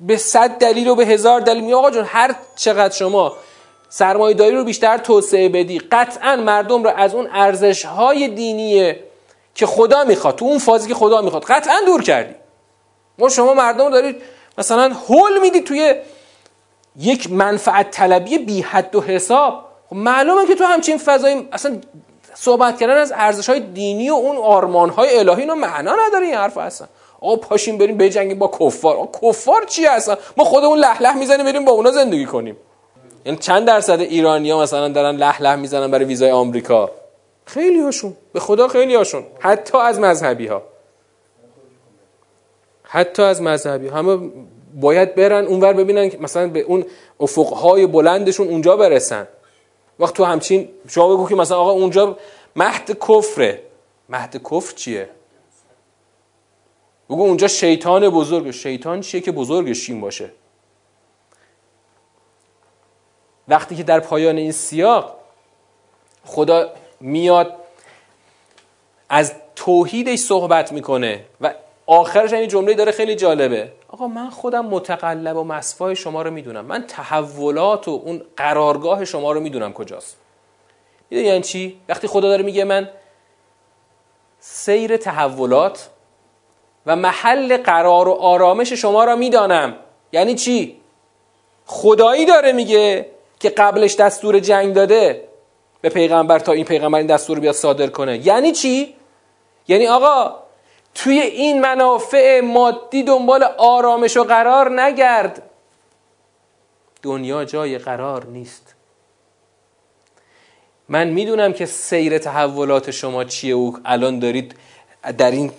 به 0.00 0.16
صد 0.16 0.50
دلیل 0.50 0.88
و 0.88 0.94
به 0.94 1.06
هزار 1.06 1.40
دلیل 1.40 1.64
می 1.64 1.74
آقا 1.74 1.90
جون 1.90 2.04
هر 2.04 2.34
چقدر 2.56 2.94
شما 2.94 3.36
سرمایه 3.88 4.34
داری 4.34 4.56
رو 4.56 4.64
بیشتر 4.64 4.98
توسعه 4.98 5.48
بدی 5.48 5.78
قطعا 5.78 6.36
مردم 6.36 6.84
رو 6.84 6.90
از 6.96 7.14
اون 7.14 7.28
ارزش 7.32 7.84
های 7.84 8.28
دینی 8.28 8.94
که 9.54 9.66
خدا 9.66 10.04
می‌خواد 10.04 10.36
تو 10.36 10.44
اون 10.44 10.58
فازی 10.58 10.88
که 10.88 10.94
خدا 10.94 11.22
می‌خواد 11.22 11.44
قطعا 11.44 11.80
دور 11.86 12.02
کردی. 12.02 12.34
ما 13.18 13.28
شما 13.28 13.54
مردم 13.54 13.84
رو 13.84 13.90
دارید 13.90 14.16
مثلا 14.58 14.92
هول 15.08 15.40
می‌دید 15.40 15.66
توی 15.66 15.94
یک 16.96 17.32
منفعت 17.32 17.90
طلبی 17.90 18.38
بی 18.38 18.60
حد 18.60 18.96
و 18.96 19.00
حساب. 19.00 19.64
خب 19.90 19.96
معلومه 19.96 20.46
که 20.46 20.54
تو 20.54 20.64
همچین 20.64 20.98
فضایی 20.98 21.48
اصلا 21.52 21.80
صحبت 22.40 22.78
کردن 22.78 22.96
از 22.96 23.12
ارزش 23.16 23.48
های 23.48 23.60
دینی 23.60 24.10
و 24.10 24.14
اون 24.14 24.36
آرمان 24.36 24.90
های 24.90 25.18
الهی 25.18 25.40
اینو 25.40 25.54
معنا 25.54 25.96
نداره 26.06 26.26
این 26.26 26.34
حرف 26.34 26.58
اصلا. 26.58 26.88
آقا 27.20 27.36
پاشیم 27.36 27.78
بریم 27.78 27.96
بجنگیم 27.96 28.38
با 28.38 28.50
کفار. 28.60 28.96
آقا 28.96 29.28
کفار 29.28 29.64
چی 29.64 29.86
اصلا 29.86 30.16
ما 30.36 30.44
خودمون 30.44 30.78
لح 30.78 31.02
لح 31.02 31.18
می‌زنیم 31.18 31.46
بریم 31.46 31.64
با 31.64 31.72
اونا 31.72 31.90
زندگی 31.90 32.24
کنیم. 32.26 32.56
یعنی 33.24 33.38
چند 33.38 33.66
درصد 33.66 34.00
ایرانیا 34.00 34.58
مثلا 34.58 34.88
دارن 34.88 35.16
لح 35.16 35.42
لح 35.42 35.54
می‌زنن 35.54 35.90
برای 35.90 36.04
ویزای 36.04 36.30
آمریکا؟ 36.30 36.90
خیلی 37.44 37.80
هاشون. 37.80 38.16
به 38.32 38.40
خدا 38.40 38.68
خیلی 38.68 38.94
هاشون. 38.94 39.24
حتی 39.38 39.78
از 39.78 40.00
مذهبی 40.00 40.46
ها 40.46 40.62
حتی 42.82 43.22
از 43.22 43.42
مذهبی 43.42 43.88
همه 43.88 44.30
باید 44.80 45.14
برن 45.14 45.46
اونور 45.46 45.72
ببینن 45.72 46.10
مثلا 46.20 46.48
به 46.48 46.60
اون 46.60 46.84
افقهای 47.20 47.86
بلندشون 47.86 48.48
اونجا 48.48 48.76
برسن. 48.76 49.26
وقت 49.98 50.14
تو 50.14 50.24
همچین 50.24 50.68
شما 50.88 51.14
بگو 51.14 51.28
که 51.28 51.34
مثلا 51.34 51.58
آقا 51.58 51.70
اونجا 51.70 52.16
مهد 52.56 52.98
کفره. 53.08 53.62
مهد 54.08 54.42
کفر 54.50 54.74
چیه؟ 54.74 55.10
بگو 57.10 57.22
اونجا 57.22 57.48
شیطان 57.48 58.10
بزرگ. 58.10 58.50
شیطان 58.50 59.00
چیه 59.00 59.20
که 59.20 59.32
بزرگش 59.32 59.90
این 59.90 60.00
باشه؟ 60.00 60.30
وقتی 63.48 63.76
که 63.76 63.82
در 63.82 64.00
پایان 64.00 64.36
این 64.36 64.52
سیاق 64.52 65.16
خدا 66.24 66.72
میاد 67.00 67.54
از 69.08 69.32
توحیدش 69.56 70.18
صحبت 70.18 70.72
می‌کنه 70.72 71.24
و 71.40 71.54
آخرش 71.86 72.32
این 72.32 72.48
جمله 72.48 72.74
داره 72.74 72.92
خیلی 72.92 73.14
جالبه. 73.14 73.72
آقا 73.88 74.06
من 74.06 74.30
خودم 74.30 74.66
متقلب 74.66 75.36
و 75.36 75.44
مصفای 75.44 75.96
شما 75.96 76.22
رو 76.22 76.30
می‌دونم. 76.30 76.64
من 76.64 76.86
تحولات 76.86 77.88
و 77.88 78.02
اون 78.04 78.22
قرارگاه 78.36 79.04
شما 79.04 79.32
رو 79.32 79.40
می‌دونم 79.40 79.72
کجاست. 79.72 80.16
می‌دونی 81.10 81.28
یعنی 81.28 81.42
چی؟ 81.42 81.80
وقتی 81.88 82.06
خدا 82.06 82.28
داره 82.28 82.42
میگه 82.42 82.64
من 82.64 82.88
سیر 84.40 84.96
تحولات 84.96 85.88
و 86.86 86.96
محل 86.96 87.56
قرار 87.56 88.08
و 88.08 88.12
آرامش 88.12 88.72
شما 88.72 89.04
را 89.04 89.16
می‌دانم. 89.16 89.74
یعنی 90.12 90.34
چی؟ 90.34 90.80
خدایی 91.66 92.26
داره 92.26 92.52
میگه 92.52 93.06
که 93.40 93.50
قبلش 93.50 93.96
دستور 93.96 94.38
جنگ 94.38 94.74
داده 94.74 95.28
به 95.80 95.88
پیغمبر 95.88 96.38
تا 96.38 96.52
این 96.52 96.64
پیغمبر 96.64 96.98
این 96.98 97.06
دستور 97.06 97.40
بیاد 97.40 97.54
صادر 97.54 97.86
کنه. 97.86 98.26
یعنی 98.26 98.52
چی؟ 98.52 98.94
یعنی 99.68 99.86
آقا 99.86 100.34
توی 100.94 101.20
این 101.20 101.60
منافع 101.60 102.40
مادی 102.40 103.02
دنبال 103.02 103.42
آرامش 103.58 104.16
و 104.16 104.24
قرار 104.24 104.80
نگرد. 104.80 105.42
دنیا 107.02 107.44
جای 107.44 107.78
قرار 107.78 108.26
نیست. 108.26 108.74
من 110.88 111.08
می‌دونم 111.08 111.52
که 111.52 111.66
سیر 111.66 112.18
تحولات 112.18 112.90
شما 112.90 113.24
چیه 113.24 113.56
و 113.56 113.72
الان 113.84 114.18
دارید 114.18 114.54
در 115.18 115.30
این 115.30 115.52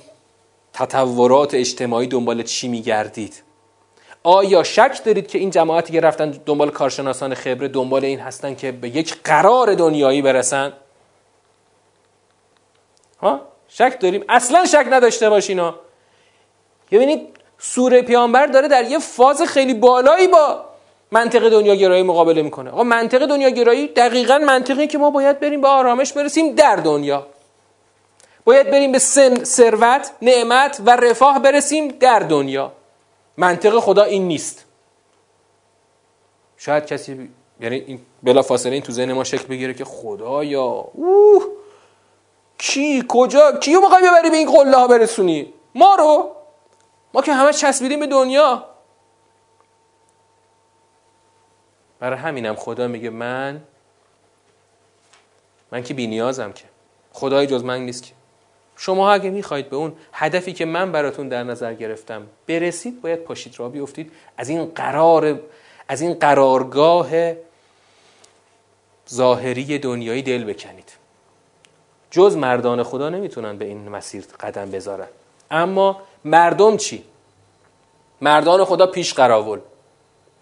تطورات 0.73 1.53
اجتماعی 1.53 2.07
دنبال 2.07 2.43
چی 2.43 2.67
میگردید. 2.67 3.43
آیا 4.23 4.63
شک 4.63 5.01
دارید 5.05 5.27
که 5.27 5.37
این 5.37 5.49
جماعتی 5.49 5.93
که 5.93 5.99
رفتن 5.99 6.31
دنبال 6.31 6.69
کارشناسان 6.69 7.33
خبره 7.33 7.67
دنبال 7.67 8.05
این 8.05 8.19
هستن 8.19 8.55
که 8.55 8.71
به 8.71 8.89
یک 8.89 9.15
قرار 9.23 9.73
دنیایی 9.73 10.21
برسن؟ 10.21 10.73
ها؟ 13.21 13.41
شک 13.69 13.97
داریم؟ 13.99 14.23
اصلا 14.29 14.65
شک 14.65 14.85
نداشته 14.89 15.29
باشینا 15.29 15.75
ببینید 16.91 17.27
سوره 17.57 18.01
پیامبر 18.01 18.45
داره 18.45 18.67
در 18.67 18.83
یه 18.83 18.99
فاز 18.99 19.41
خیلی 19.41 19.73
بالایی 19.73 20.27
با 20.27 20.65
منطق 21.11 21.49
دنیا 21.49 21.75
گرایی 21.75 22.03
مقابله 22.03 22.41
می‌کنه. 22.41 22.69
آقا 22.69 22.83
منطق 22.83 23.25
دنیا 23.25 23.49
گرایی 23.49 23.87
دقیقا 23.87 24.37
منطقی 24.37 24.87
که 24.87 24.97
ما 24.97 25.09
باید 25.11 25.39
بریم 25.39 25.61
به 25.61 25.67
آرامش 25.67 26.13
برسیم 26.13 26.55
در 26.55 26.75
دنیا. 26.75 27.27
باید 28.45 28.71
بریم 28.71 28.91
به 28.91 28.99
ثروت 29.43 30.11
نعمت 30.21 30.81
و 30.85 30.95
رفاه 30.95 31.39
برسیم 31.39 31.87
در 31.87 32.19
دنیا. 32.19 32.71
منطق 33.37 33.79
خدا 33.79 34.03
این 34.03 34.27
نیست. 34.27 34.65
شاید 36.57 36.85
کسی 36.85 37.29
یعنی 37.59 37.75
این 37.75 37.99
بلا 38.23 38.41
فاصله 38.41 38.71
این 38.73 38.81
تو 38.81 38.91
ذهن 38.91 39.13
ما 39.13 39.23
شکل 39.23 39.47
بگیره 39.47 39.73
که 39.73 39.85
خدایا 39.85 40.63
اوه! 40.63 41.58
کی 42.59 43.03
کجا 43.07 43.51
کیو 43.51 43.81
می‌خوای 43.81 44.01
ببری 44.03 44.29
به 44.29 44.37
این 44.37 44.51
قله 44.51 44.77
ها 44.77 44.87
برسونی؟ 44.87 45.53
ما 45.75 45.95
رو؟ 45.95 46.35
ما 47.13 47.21
که 47.21 47.33
همه 47.33 47.53
چسبیدیم 47.53 47.99
به 47.99 48.07
دنیا. 48.07 48.65
برای 51.99 52.19
همینم 52.19 52.55
خدا 52.55 52.87
میگه 52.87 53.09
من 53.09 53.61
من 55.71 55.83
که 55.83 55.93
بینیازم 55.93 56.51
که. 56.51 56.65
خدای 57.13 57.47
جز 57.47 57.63
من 57.63 57.79
نیست 57.81 58.03
که. 58.03 58.11
شما 58.75 59.11
اگه 59.11 59.29
می‌خواید 59.29 59.69
به 59.69 59.75
اون 59.75 59.95
هدفی 60.13 60.53
که 60.53 60.65
من 60.65 60.91
براتون 60.91 61.29
در 61.29 61.43
نظر 61.43 61.73
گرفتم 61.73 62.27
برسید 62.47 63.01
باید 63.01 63.19
پاشید 63.19 63.59
را 63.59 63.69
بیفتید. 63.69 64.11
از 64.37 64.49
این 64.49 64.65
قرار 64.65 65.39
از 65.87 66.01
این 66.01 66.13
قرارگاه 66.13 67.09
ظاهری 69.09 69.79
دنیایی 69.79 70.21
دل 70.21 70.43
بکنید. 70.43 70.98
جز 72.11 72.35
مردان 72.35 72.83
خدا 72.83 73.09
نمی‌تونن 73.09 73.57
به 73.57 73.65
این 73.65 73.89
مسیر 73.89 74.25
قدم 74.39 74.71
بذارن. 74.71 75.07
اما 75.51 76.01
مردم 76.25 76.77
چی؟ 76.77 77.03
مردان 78.21 78.65
خدا 78.65 78.87
پیش 78.87 79.13
قراول. 79.13 79.59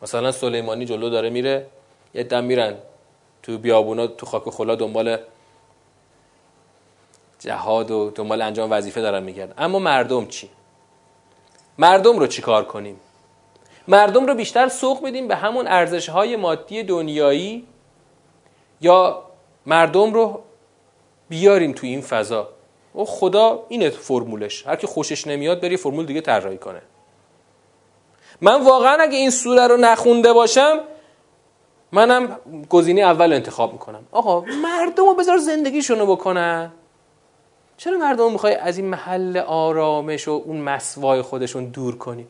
مثلا 0.01 0.31
سلیمانی 0.31 0.85
جلو 0.85 1.09
داره 1.09 1.29
میره 1.29 1.67
یه 2.13 2.23
دم 2.23 2.43
میرن 2.43 2.75
تو 3.43 3.57
بیابونا 3.57 4.07
تو 4.07 4.25
خاک 4.25 4.49
خلا 4.49 4.75
دنبال 4.75 5.17
جهاد 7.39 7.91
و 7.91 8.11
دنبال 8.15 8.41
انجام 8.41 8.71
وظیفه 8.71 9.01
دارن 9.01 9.23
میگردن. 9.23 9.53
اما 9.57 9.79
مردم 9.79 10.25
چی؟ 10.25 10.49
مردم 11.77 12.19
رو 12.19 12.27
چی 12.27 12.41
کار 12.41 12.65
کنیم؟ 12.65 12.99
مردم 13.87 14.25
رو 14.25 14.35
بیشتر 14.35 14.67
سوق 14.67 15.05
بدیم 15.05 15.27
به 15.27 15.35
همون 15.35 15.67
ارزش 15.67 16.09
های 16.09 16.35
مادی 16.35 16.83
دنیایی 16.83 17.67
یا 18.81 19.23
مردم 19.65 20.13
رو 20.13 20.41
بیاریم 21.29 21.73
تو 21.73 21.87
این 21.87 22.01
فضا. 22.01 22.49
و 22.95 23.05
خدا 23.05 23.65
اینه 23.69 23.89
فرمولش. 23.89 24.67
هر 24.67 24.75
کی 24.75 24.87
خوشش 24.87 25.27
نمیاد 25.27 25.61
بری 25.61 25.77
فرمول 25.77 26.05
دیگه 26.05 26.21
طراحی 26.21 26.57
کنه. 26.57 26.81
من 28.41 28.63
واقعا 28.63 28.97
اگه 29.01 29.17
این 29.17 29.29
سوره 29.29 29.67
رو 29.67 29.77
نخونده 29.77 30.33
باشم 30.33 30.79
منم 31.91 32.39
گزینه 32.69 33.01
اول 33.01 33.33
انتخاب 33.33 33.73
می‌کنم. 33.73 34.03
آقا 34.11 34.41
مردم 34.41 35.05
رو 35.05 35.13
بذار 35.13 35.37
زندگیشونو 35.37 36.05
بکنن. 36.05 36.71
چرا 37.77 37.97
مردم 37.97 38.31
می‌خوای 38.31 38.55
از 38.55 38.77
این 38.77 38.87
محل 38.87 39.37
آرامش 39.37 40.27
و 40.27 40.31
اون 40.45 40.57
مسوای 40.57 41.21
خودشون 41.21 41.65
دور 41.65 41.97
کنی؟ 41.97 42.27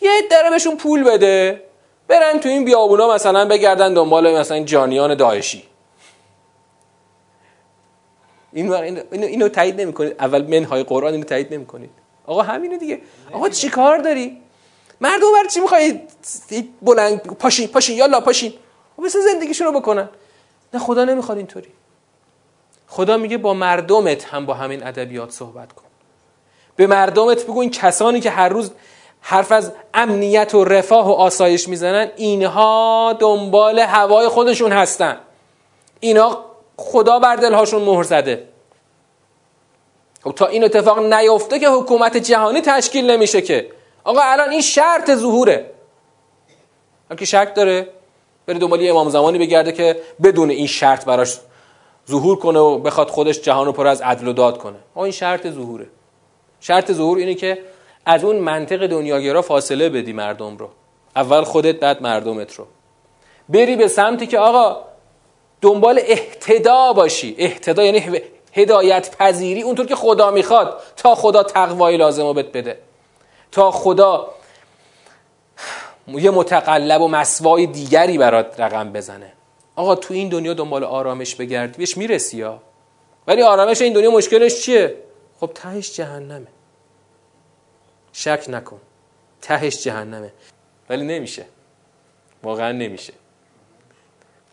یه 0.00 0.10
دره 0.30 0.50
بهشون 0.50 0.76
پول 0.76 1.04
بده. 1.04 1.62
برن 2.08 2.40
تو 2.40 2.48
این 2.48 2.64
بیابونا 2.64 3.14
مثلا 3.14 3.44
بگردن 3.44 3.94
دنبال 3.94 4.38
مثلا 4.38 4.60
جانیان 4.60 5.14
داعشی. 5.14 5.62
این 8.56 8.72
اینو, 8.72 9.00
اینو 9.10 9.48
تایید 9.48 9.80
نمی‌کنید. 9.80 10.14
اول 10.18 10.60
منهای 10.60 10.82
قرآن 10.82 11.12
اینو 11.12 11.24
تایید 11.24 11.54
نمی‌کنید. 11.54 11.90
آقا 12.26 12.42
همینه 12.42 12.78
دیگه. 12.78 13.00
آقا 13.32 13.48
چی 13.48 13.68
کار 13.68 13.98
داری؟ 13.98 14.38
مردم 15.00 15.32
بر 15.42 15.48
چی 15.48 15.60
می‌خوای 15.60 16.00
بلند 16.82 17.20
پاشین 17.20 17.68
پاشین 17.68 17.96
یالا 17.96 18.20
پاشین؟ 18.20 18.52
خب 18.96 19.04
بس 19.04 19.16
زندگیشون 19.16 19.66
رو 19.66 19.80
بکنن. 19.80 20.08
نه 20.74 20.80
خدا 20.80 21.04
نمی‌خواد 21.04 21.38
اینطوری. 21.38 21.68
خدا 22.88 23.16
میگه 23.16 23.38
با 23.38 23.54
مردمت 23.54 24.24
هم 24.24 24.46
با 24.46 24.54
همین 24.54 24.86
ادبیات 24.86 25.30
صحبت 25.30 25.72
کن. 25.72 25.84
به 26.76 26.86
مردمت 26.86 27.44
بگو 27.44 27.60
این 27.60 27.70
کسانی 27.70 28.20
که 28.20 28.30
هر 28.30 28.48
روز 28.48 28.70
حرف 29.20 29.52
از 29.52 29.72
امنیت 29.94 30.54
و 30.54 30.64
رفاه 30.64 31.08
و 31.08 31.12
آسایش 31.12 31.68
می‌زنن 31.68 32.10
اینها 32.16 33.16
دنبال 33.20 33.78
هوای 33.78 34.28
خودشون 34.28 34.72
هستن. 34.72 35.16
اینا 36.00 36.44
خدا 36.76 37.18
بر 37.18 37.36
دلهاشون 37.36 37.82
مهر 37.82 38.02
زده. 38.02 38.48
خب 40.24 40.32
تا 40.32 40.46
این 40.46 40.64
اتفاق 40.64 41.12
نیفته 41.12 41.58
که 41.58 41.68
حکومت 41.68 42.16
جهانی 42.16 42.60
تشکیل 42.60 43.10
نمیشه 43.10 43.42
که. 43.42 43.70
آقا 44.04 44.20
الان 44.22 44.50
این 44.50 44.60
شرط 44.60 45.14
ظهوره. 45.14 45.70
که 47.18 47.24
شک 47.24 47.54
داره 47.54 47.88
بره 48.46 48.58
دنبال 48.58 48.80
یه 48.80 48.90
امام 48.90 49.08
زمانی 49.08 49.38
بگرده 49.38 49.72
که 49.72 50.00
بدون 50.22 50.50
این 50.50 50.66
شرط 50.66 51.04
براش 51.04 51.38
ظهور 52.10 52.36
کنه 52.36 52.58
و 52.58 52.78
بخواد 52.78 53.08
خودش 53.08 53.40
جهان 53.40 53.66
رو 53.66 53.72
پر 53.72 53.86
از 53.86 54.00
عدل 54.00 54.28
و 54.28 54.32
داد 54.32 54.58
کنه. 54.58 54.76
آقا 54.94 55.04
این 55.04 55.12
شرط 55.12 55.50
ظهوره. 55.50 55.86
شرط 56.60 56.92
ظهور 56.92 57.18
اینه 57.18 57.34
که 57.34 57.58
از 58.06 58.24
اون 58.24 58.36
منطق 58.36 58.86
دنیاگرا 58.86 59.42
فاصله 59.42 59.88
بدی 59.88 60.12
مردم 60.12 60.56
رو. 60.56 60.68
اول 61.16 61.42
خودت 61.42 61.80
بعد 61.80 62.02
مردمت 62.02 62.54
رو. 62.54 62.66
بری 63.48 63.76
به 63.76 63.88
سمتی 63.88 64.26
که 64.26 64.38
آقا 64.38 64.84
دنبال 65.60 66.00
احتدا 66.02 66.92
باشی. 66.92 67.34
احتدا 67.38 67.84
یعنی 67.84 68.20
هدایت 68.52 69.16
پذیری 69.16 69.62
اونطور 69.62 69.86
که 69.86 69.94
خدا 69.96 70.30
می‌خواد. 70.30 70.82
تا 70.96 71.14
خدا 71.14 71.42
تقوایی 71.42 71.96
لازم 71.96 72.22
رو 72.22 72.34
بهت 72.34 72.52
بده. 72.52 72.78
تا 73.52 73.70
خدا 73.70 74.30
یه 76.08 76.30
متقلب 76.30 77.00
و 77.00 77.08
مسوای 77.08 77.66
دیگری 77.66 78.18
برات 78.18 78.60
رقم 78.60 78.92
بزنه. 78.92 79.32
آقا 79.76 79.94
تو 79.94 80.14
این 80.14 80.28
دنیا 80.28 80.54
دنبال 80.54 80.84
آرامش 80.84 81.34
بگردی. 81.34 81.78
بهش 81.78 81.96
می‌رسی 81.96 82.36
یا 82.36 82.62
ولی 83.26 83.42
آرامش 83.42 83.82
این 83.82 83.92
دنیا 83.92 84.10
مشکلش 84.10 84.62
چیه؟ 84.62 84.96
خب 85.40 85.50
تهش 85.54 85.92
جهنمه. 85.96 86.46
شک 88.12 88.44
نکن. 88.48 88.80
تهش 89.42 89.82
جهنمه. 89.82 90.32
ولی 90.90 91.04
نمیشه. 91.04 91.44
واقعا 92.42 92.72
نمیشه. 92.72 93.12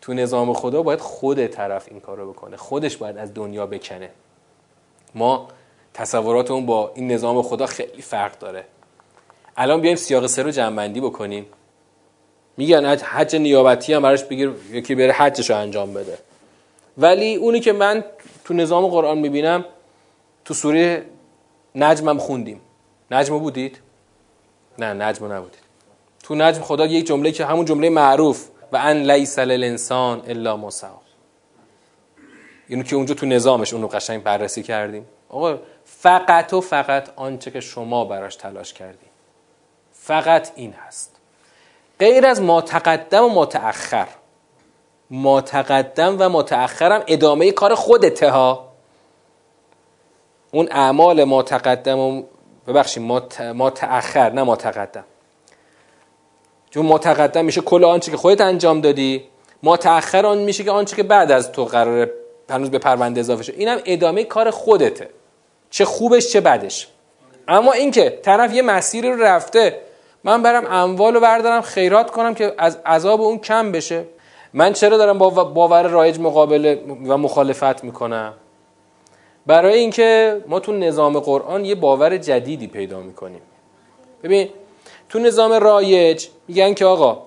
تو 0.04 0.14
نظام 0.14 0.52
خدا 0.52 0.82
باید 0.82 1.00
خود 1.00 1.46
طرف 1.46 1.86
این 1.90 2.00
کارو 2.00 2.32
بکنه. 2.32 2.56
خودش 2.56 2.96
باید 2.96 3.18
از 3.18 3.34
دنیا 3.34 3.66
بکنه. 3.66 4.10
ما 5.14 5.48
تصوراتمون 5.94 6.66
با 6.66 6.92
این 6.94 7.12
نظام 7.12 7.42
خدا 7.42 7.66
خیلی 7.66 8.02
فرق 8.02 8.38
داره. 8.38 8.64
الان 9.56 9.80
بیایم 9.80 9.96
سیاق 9.96 10.26
سه 10.26 10.42
رو 10.42 10.50
جمعبندی 10.50 11.00
بکنیم. 11.00 11.46
میگن 12.56 12.84
حج 12.84 13.36
نیابتی 13.36 13.92
هم 13.92 14.02
براش 14.02 14.24
بگیر 14.24 14.50
یکی 14.70 14.94
بره 14.94 15.12
حجش 15.12 15.50
رو 15.50 15.56
انجام 15.56 15.94
بده. 15.94 16.18
ولی 16.98 17.34
اونی 17.34 17.60
که 17.60 17.72
من 17.72 18.04
تو 18.44 18.54
نظام 18.54 18.86
قرآن 18.86 19.18
می‌بینم 19.18 19.64
تو 20.44 20.54
سوره 20.54 21.06
نجمم 21.74 22.18
خوندیم. 22.18 22.60
نجم 23.10 23.38
بودید؟ 23.38 23.78
نه 24.78 24.92
نجم 24.92 25.32
نبودید. 25.32 25.60
تو 26.22 26.34
نجم 26.34 26.60
خدا 26.60 26.86
یک 26.86 27.06
جمله 27.06 27.32
که 27.32 27.44
همون 27.44 27.64
جمله 27.64 27.90
معروف. 27.90 28.48
و 28.74 28.76
ان 28.76 29.10
لیس 29.10 29.38
للانسان 29.38 30.22
الا 30.26 30.56
ما 30.56 30.70
اینو 32.68 32.82
که 32.82 32.96
اونجا 32.96 33.14
تو 33.14 33.26
نظامش 33.26 33.74
اونو 33.74 33.86
قشنگ 33.86 34.22
بررسی 34.22 34.62
کردیم. 34.62 35.06
آقا 35.28 35.58
فقط 35.84 36.52
و 36.52 36.60
فقط 36.60 37.08
آنچه 37.16 37.50
که 37.50 37.60
شما 37.60 38.04
براش 38.04 38.36
تلاش 38.36 38.72
کردیم 38.72 39.08
فقط 39.92 40.50
این 40.56 40.72
هست. 40.72 41.16
غیر 42.00 42.26
از 42.26 42.40
ما 42.40 42.60
تقدم 42.60 43.24
و 43.24 43.28
ما 43.28 43.46
تأخر 43.46 44.06
ما 45.10 45.40
تقدم 45.40 46.16
و 46.18 46.28
ما 46.28 46.42
تأخرم 46.42 47.04
ادامه 47.06 47.52
کار 47.52 47.74
خودته 47.74 48.30
ها. 48.30 48.72
اون 50.50 50.68
اعمال 50.70 51.24
ما 51.24 51.42
تقدم 51.42 51.98
و 51.98 52.22
ببخشید 52.66 53.02
ما, 53.02 53.70
تأخر 53.70 54.32
نه 54.32 54.42
ما 54.42 54.56
تقدم 54.56 55.04
چون 56.74 56.86
ما 56.86 56.98
تقدم 56.98 57.44
میشه 57.44 57.60
کل 57.60 57.84
آنچه 57.84 58.10
که 58.10 58.16
خودت 58.16 58.40
انجام 58.40 58.80
دادی 58.80 59.24
ما 59.62 59.78
آن 60.14 60.38
میشه 60.38 60.64
که 60.64 60.70
آنچه 60.70 60.96
که 60.96 61.02
بعد 61.02 61.32
از 61.32 61.52
تو 61.52 61.64
قرار 61.64 62.10
هنوز 62.50 62.70
به 62.70 62.78
پرونده 62.78 63.20
اضافه 63.20 63.42
شد 63.42 63.54
اینم 63.56 63.78
ادامه 63.84 64.24
کار 64.24 64.50
خودته. 64.50 65.08
چه 65.70 65.84
خوبش 65.84 66.32
چه 66.32 66.40
بدش. 66.40 66.88
اما 67.48 67.72
اینکه 67.72 68.18
طرف 68.22 68.54
یه 68.54 68.62
مسیر 68.62 69.06
رو 69.06 69.22
رفته 69.22 69.80
من 70.24 70.42
برم 70.42 70.66
اموال 70.66 71.14
رو 71.14 71.20
بردارم 71.20 71.60
خیرات 71.60 72.10
کنم 72.10 72.34
که 72.34 72.54
از 72.58 72.78
عذاب 72.86 73.20
اون 73.20 73.38
کم 73.38 73.72
بشه. 73.72 74.04
من 74.52 74.72
چرا 74.72 74.96
دارم 74.96 75.18
با 75.18 75.30
باور 75.30 75.88
رایج 75.88 76.20
مقابله 76.20 76.80
و 77.06 77.16
مخالفت 77.16 77.84
می‌کنم؟ 77.84 78.34
برای 79.46 79.78
اینکه 79.78 80.40
ما 80.46 80.60
تو 80.60 80.72
نظام 80.72 81.20
قرآن 81.20 81.64
یه 81.64 81.74
باور 81.74 82.16
جدیدی 82.16 82.66
پیدا 82.66 83.00
می‌کنیم. 83.00 83.42
ببین 84.22 84.48
تو 85.08 85.18
نظام 85.18 85.52
رایج 85.52 86.26
میگن 86.48 86.74
که 86.74 86.84
آقا 86.84 87.22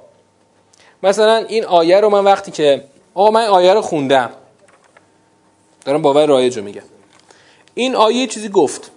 مثلا 1.04 1.36
این 1.36 1.66
آیه 1.66 2.00
رو 2.00 2.10
من 2.10 2.24
وقتی 2.24 2.52
که 2.52 2.84
آقا 3.14 3.32
من 3.32 3.46
آیه 3.46 3.74
رو 3.74 3.82
خوندم. 3.82 4.30
دارم 5.86 6.02
باور 6.02 6.26
رایج 6.26 6.58
رو 6.58 6.64
میگم. 6.64 6.82
این 7.74 7.96
آیه 7.96 8.28
چیزی 8.28 8.50
گفت. 8.50 8.92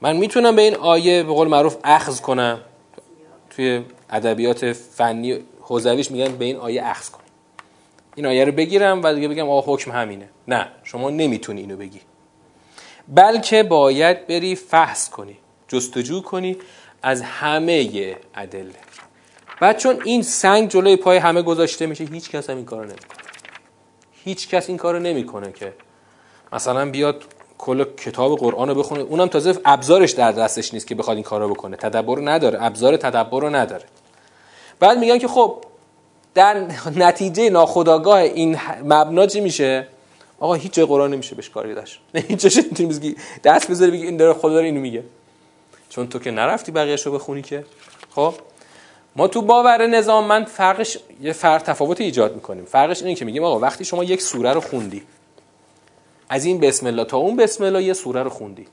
من 0.00 0.16
می‌تونم 0.16 0.56
به 0.56 0.62
این 0.62 0.74
آیه 0.74 1.22
به 1.22 1.32
قول 1.32 1.48
معروف 1.48 1.76
اخذ 1.84 2.20
کنم. 2.20 2.60
توی 3.50 3.84
ادبیات 4.10 4.72
فنی 4.72 5.38
حوزویش 5.60 6.10
میگن 6.10 6.36
به 6.36 6.44
این 6.44 6.56
آیه 6.56 6.86
اخذ 6.86 7.08
کنم. 7.08 7.24
این 8.14 8.26
آیه 8.26 8.44
رو 8.44 8.52
بگیرم 8.52 9.00
و 9.02 9.14
دیگه 9.14 9.28
بگم 9.28 9.50
آقا 9.50 9.74
حکم 9.74 9.92
همینه. 9.92 10.28
نه 10.48 10.68
شما 10.84 11.10
نمی‌تونی 11.10 11.60
اینو 11.60 11.76
بگی. 11.76 12.00
بلکه 13.08 13.62
باید 13.62 14.26
بری 14.26 14.54
فحص 14.54 15.10
کنی 15.10 15.36
جستجو 15.68 16.22
کنی 16.22 16.56
از 17.02 17.22
همه 17.22 18.16
ادله 18.34 18.74
بعد 19.60 19.78
چون 19.78 20.00
این 20.04 20.22
سنگ 20.22 20.68
جلوی 20.68 20.96
پای 20.96 21.18
همه 21.18 21.42
گذاشته 21.42 21.86
میشه 21.86 22.04
هیچ 22.04 22.30
کس 22.30 22.50
هم 22.50 22.56
این 22.56 22.64
کارو 22.64 22.84
نمی‌کنه. 22.84 23.18
هیچ 24.24 24.48
کس 24.48 24.68
این 24.68 24.78
کارو 24.78 24.98
نمی‌کنه 24.98 25.52
که 25.52 25.72
مثلا 26.52 26.90
بیاد 26.90 27.24
کل 27.58 27.84
کتاب 27.84 28.38
قرآن 28.38 28.68
رو 28.68 28.74
بخونه. 28.74 29.02
اونم 29.02 29.26
تازه 29.26 29.58
ابزارش 29.64 30.10
در 30.10 30.32
دستش 30.32 30.74
نیست 30.74 30.86
که 30.86 30.94
بخواد 30.94 31.16
این 31.16 31.24
کارو 31.24 31.48
بکنه. 31.48 31.76
تدبر 31.76 32.16
رو 32.16 32.28
نداره. 32.28 32.64
ابزار 32.64 32.96
تدبر 32.96 33.40
رو 33.40 33.50
نداره. 33.50 33.84
بعد 34.80 34.98
میگن 34.98 35.18
که 35.18 35.28
خب 35.28 35.64
در 36.34 36.66
نتیجه 36.96 37.50
ناخودآگاه 37.50 38.18
این 38.18 38.58
مبنا 38.84 39.26
چی 39.26 39.40
میشه؟ 39.40 39.86
آقا 40.40 40.54
هیچ 40.54 40.72
جای 40.72 40.86
قرآن 40.86 41.12
نمیشه 41.12 41.34
بهش 41.34 41.50
کاری 41.50 41.74
داشت. 41.74 42.00
هیچ 42.28 42.38
جاش 42.38 42.58
دست 43.44 43.70
بذاری 43.70 43.90
بگی 43.90 44.06
این 44.06 44.16
داره 44.16 44.32
خدا 44.32 44.52
داره 44.52 44.66
اینو 44.66 44.80
میگه. 44.80 45.04
چون 45.90 46.08
تو 46.08 46.18
که 46.18 46.30
نرفتی 46.30 46.72
بقیه‌شو 46.72 47.10
رو 47.10 47.16
بخونی 47.16 47.42
که. 47.42 47.64
خب؟ 48.14 48.34
ما 49.16 49.28
تو 49.28 49.42
باور 49.42 49.86
نظام 49.86 50.24
من 50.24 50.44
فرقش 50.44 50.98
یه 51.22 51.32
فرق 51.32 51.62
تفاوت 51.62 52.00
ایجاد 52.00 52.34
می‌کنیم. 52.34 52.64
فرقش 52.64 53.02
اینه 53.02 53.14
که 53.14 53.24
میگیم 53.24 53.44
آقا 53.44 53.58
وقتی 53.58 53.84
شما 53.84 54.04
یک 54.04 54.22
سوره 54.22 54.52
رو 54.52 54.60
خوندی 54.60 55.02
از 56.28 56.44
این 56.44 56.60
بسم 56.60 56.86
الله 56.86 57.04
تا 57.04 57.16
اون 57.16 57.36
بسم 57.36 57.64
الله 57.64 57.82
یه 57.82 57.92
سوره 57.92 58.22
رو 58.22 58.30
خوندی. 58.30 58.66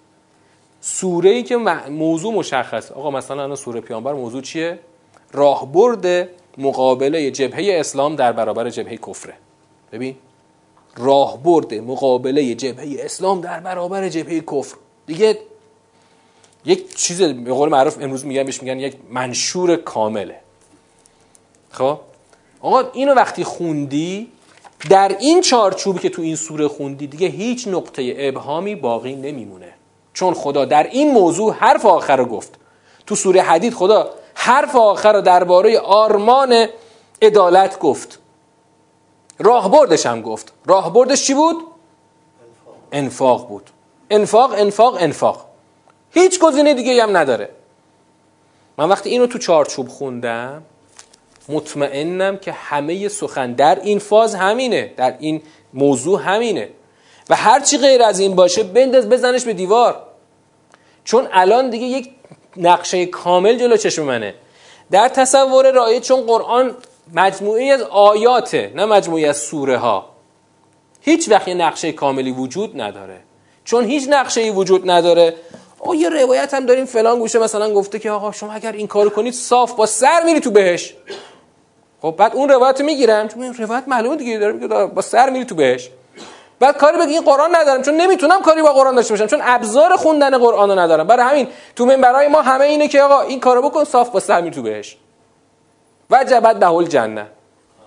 سوره 0.82 1.30
ای 1.30 1.44
که 1.44 1.58
موضوع 1.90 2.34
مشخص. 2.34 2.92
آقا 2.92 3.12
مثلا 3.12 3.44
الان 3.44 3.56
سوره 3.56 3.82
پیامبر 3.82 4.14
موضوع 4.14 4.42
چیه؟ 4.42 4.80
راهبرد 5.32 6.30
مقابله 6.58 7.32
جبهه 7.32 7.80
اسلام 7.80 8.16
در 8.16 8.32
برابر 8.32 8.70
جبهه 8.70 8.98
کفره. 8.98 9.34
ببین 9.92 10.16
راهبرد 10.98 11.74
مقابله 11.74 12.56
جبهه 12.56 12.96
اسلام 13.00 13.42
در 13.42 13.60
برابر 13.60 14.10
جبهه 14.10 14.40
کفر. 14.40 14.76
دیگه 15.08 15.40
یک 16.66 16.96
چیز 16.96 17.22
به 17.22 17.54
قول 17.54 17.70
معروف 17.70 17.98
امروز 18.02 18.26
میگن 18.26 18.44
بهش 18.44 18.62
میگن 18.62 18.80
یک 18.80 18.96
منشور 19.10 19.76
کامله. 19.76 20.40
خب؟ 21.72 22.00
آقا 22.62 22.84
اینو 22.94 23.14
وقتی 23.14 23.44
خوندی 23.44 24.32
در 24.90 25.16
این 25.20 25.42
چارچوبی 25.42 26.00
که 26.00 26.10
تو 26.10 26.22
این 26.22 26.36
سوره 26.36 26.68
خوندی 26.68 27.08
دیگه 27.08 27.28
هیچ 27.28 27.68
نقطه 27.68 28.16
ابهامی 28.18 28.76
باقی 28.76 29.16
نمیمونه. 29.16 29.74
چون 30.14 30.34
خدا 30.34 30.66
در 30.66 30.84
این 30.84 31.12
موضوع 31.12 31.54
حرف 31.54 31.86
آخر 31.86 32.18
رو 32.18 32.26
گفت. 32.26 32.56
تو 33.06 33.16
سوره 33.16 33.42
حدید 33.42 33.74
خدا 33.74 34.10
حرف 34.34 34.76
آخر 34.76 35.14
رو 35.14 35.22
درباره 35.22 35.80
آرمان 35.80 36.68
عدالت 37.22 37.80
گفت. 37.80 38.20
راهبردش 39.40 40.06
هم 40.06 40.22
گفت. 40.22 40.54
راهبردش 40.66 41.24
چی 41.26 41.34
بود؟ 41.34 41.56
انفاق 42.92 43.48
بود. 43.48 43.70
انفاق 44.10 44.54
انفاق 44.58 44.98
انفاق. 45.00 45.47
هیچ 46.20 46.40
گزینه 46.40 46.74
دیگه 46.74 47.04
هم 47.04 47.18
نداره. 47.18 47.50
من 48.78 48.90
وقتی 48.90 49.10
اینو 49.10 49.28
تو 49.28 49.38
چارچوب 49.38 49.88
خوندم 49.88 50.64
مطمئنم 51.50 52.38
که 52.38 52.52
همه 52.52 53.08
سخن 53.08 53.54
در 53.54 53.80
این 53.80 54.00
فاز 54.00 54.36
همینه 54.36 54.94
در 54.98 55.16
این 55.20 55.42
موضوع 55.74 56.22
همینه. 56.22 56.70
و 57.30 57.36
هرچی 57.36 57.78
غیر 57.78 58.04
از 58.04 58.20
این 58.20 58.36
باشه 58.36 58.64
بنداز 58.64 59.10
بزنش 59.10 59.46
به 59.46 59.54
دیوار. 59.54 60.04
چون 61.04 61.28
الان 61.32 61.70
دیگه 61.70 61.86
یک 61.86 62.10
نقشه 62.58 63.06
کامل 63.06 63.58
جلو 63.58 63.78
چشم 63.78 64.04
منه. 64.04 64.34
در 64.92 65.08
تصور 65.08 65.72
رایت 65.72 66.04
چون 66.04 66.22
قرآن 66.22 66.76
مجموعی 67.14 67.72
از 67.72 67.82
آیاته 67.82 68.72
نه 68.76 68.86
مجموعی 68.86 69.26
از 69.26 69.38
سوره 69.38 69.78
ها 69.78 70.10
هیچ 71.02 71.30
وقت 71.30 71.48
نقشه 71.48 71.92
کاملی 71.92 72.32
وجود 72.32 72.82
نداره. 72.82 73.20
چون 73.66 73.86
هیچ 73.86 74.08
نقشه 74.10 74.42
ای 74.42 74.50
وجود 74.50 74.90
نداره. 74.90 75.34
او 75.80 75.96
یه 75.96 76.10
روایت 76.10 76.54
هم 76.54 76.66
داریم 76.66 76.86
فلان 76.86 77.20
گوشه 77.20 77.40
مثلا 77.40 77.74
گفته 77.74 78.00
که 78.00 78.12
آقا 78.12 78.32
شما 78.32 78.54
اگر 78.54 78.72
این 78.72 78.88
کارو 78.88 79.10
کنید 79.10 79.34
صاف 79.34 79.74
با 79.74 79.86
سر 79.86 80.24
میری 80.24 80.40
تو 80.40 80.52
بهش. 80.52 80.96
خب 82.02 82.16
بعد 82.18 82.36
اون 82.36 82.50
روایت 82.50 82.82
می‌گیرم 82.82 83.28
چون 83.28 83.44
این 83.44 83.54
روایت 83.54 83.84
معلومه 83.88 84.16
دیگه 84.16 84.38
داره 84.38 84.54
میگه 84.54 84.68
با 84.68 85.02
سر 85.02 85.30
میری 85.30 85.46
تو 85.46 85.56
بهش. 85.56 85.90
بعد 86.60 86.78
کاری 86.78 86.98
بگی 86.98 87.14
این 87.14 87.22
قرآن 87.22 87.56
ندارم 87.56 87.82
چون 87.82 87.94
نمی‌تونم 87.94 88.42
کاری 88.42 88.62
با 88.62 88.74
قرآن 88.74 88.96
داشته 88.96 89.14
باشم 89.14 89.28
چون 89.28 89.40
ابزار 89.44 89.96
خوندن 89.96 90.38
قرآن 90.38 90.80
ندارم. 90.80 91.08
برای 91.08 91.26
همین 91.26 91.48
تو 91.76 91.86
منبرای 91.86 92.28
ما 92.28 92.42
همه 92.42 92.66
اینه 92.66 92.88
که 92.88 93.02
آقا 93.02 93.22
این 93.22 93.40
کارو 93.40 93.62
بکن 93.62 93.84
صاف 93.84 94.10
با 94.10 94.20
سر 94.20 94.42
میری 94.42 94.56
تو 94.56 94.62
بهش. 94.62 94.98
وجبت 96.10 96.56
به 96.56 96.88
جنه 96.88 97.28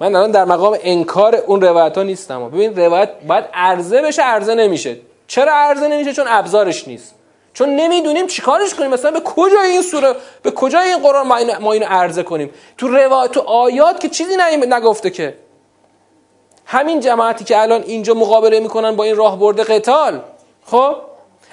من 0.01 0.17
الان 0.17 0.31
در 0.31 0.45
مقام 0.45 0.79
انکار 0.83 1.35
اون 1.37 1.61
روایت 1.61 1.97
ها 1.97 2.03
نیستم. 2.03 2.49
ببین 2.49 2.77
روایت 2.77 3.11
باید 3.29 3.45
عرضه 3.55 4.03
بشه 4.03 4.23
عرضه 4.23 4.55
نمیشه. 4.55 4.97
چرا 5.27 5.53
عرضه 5.55 5.89
نمیشه؟ 5.89 6.13
چون 6.13 6.25
ابزارش 6.29 6.89
نیست. 6.89 7.15
چون 7.53 7.77
نمی‌دونیم 7.77 8.27
چیکارش 8.27 8.75
کنیم. 8.75 8.91
مثلا 8.91 9.11
به 9.11 9.21
کجای 9.21 9.71
این 9.71 9.83
سوره 9.83 10.15
به 10.43 10.51
کجای 10.51 10.89
این 10.89 10.99
قرآن 10.99 11.27
ما, 11.27 11.37
این 11.37 11.57
ما 11.57 11.73
اینو 11.73 11.87
عرضه 11.87 12.23
کنیم؟ 12.23 12.51
تو 12.79 12.89
روایت 12.89 13.31
تو 13.31 13.41
آیات 13.41 14.01
که 14.01 14.09
چیزی 14.09 14.37
نگفته 14.69 15.11
که. 15.11 15.37
همین 16.67 17.01
جماعتی 17.01 17.45
که 17.45 17.63
الان 17.63 17.83
اینجا 17.83 18.15
مقابله 18.15 18.61
می‌کنن 18.61 18.97
با 18.97 19.05
این 19.05 19.17
راهبرد 19.17 19.61
قتال. 19.61 20.21
خب؟ 20.67 20.97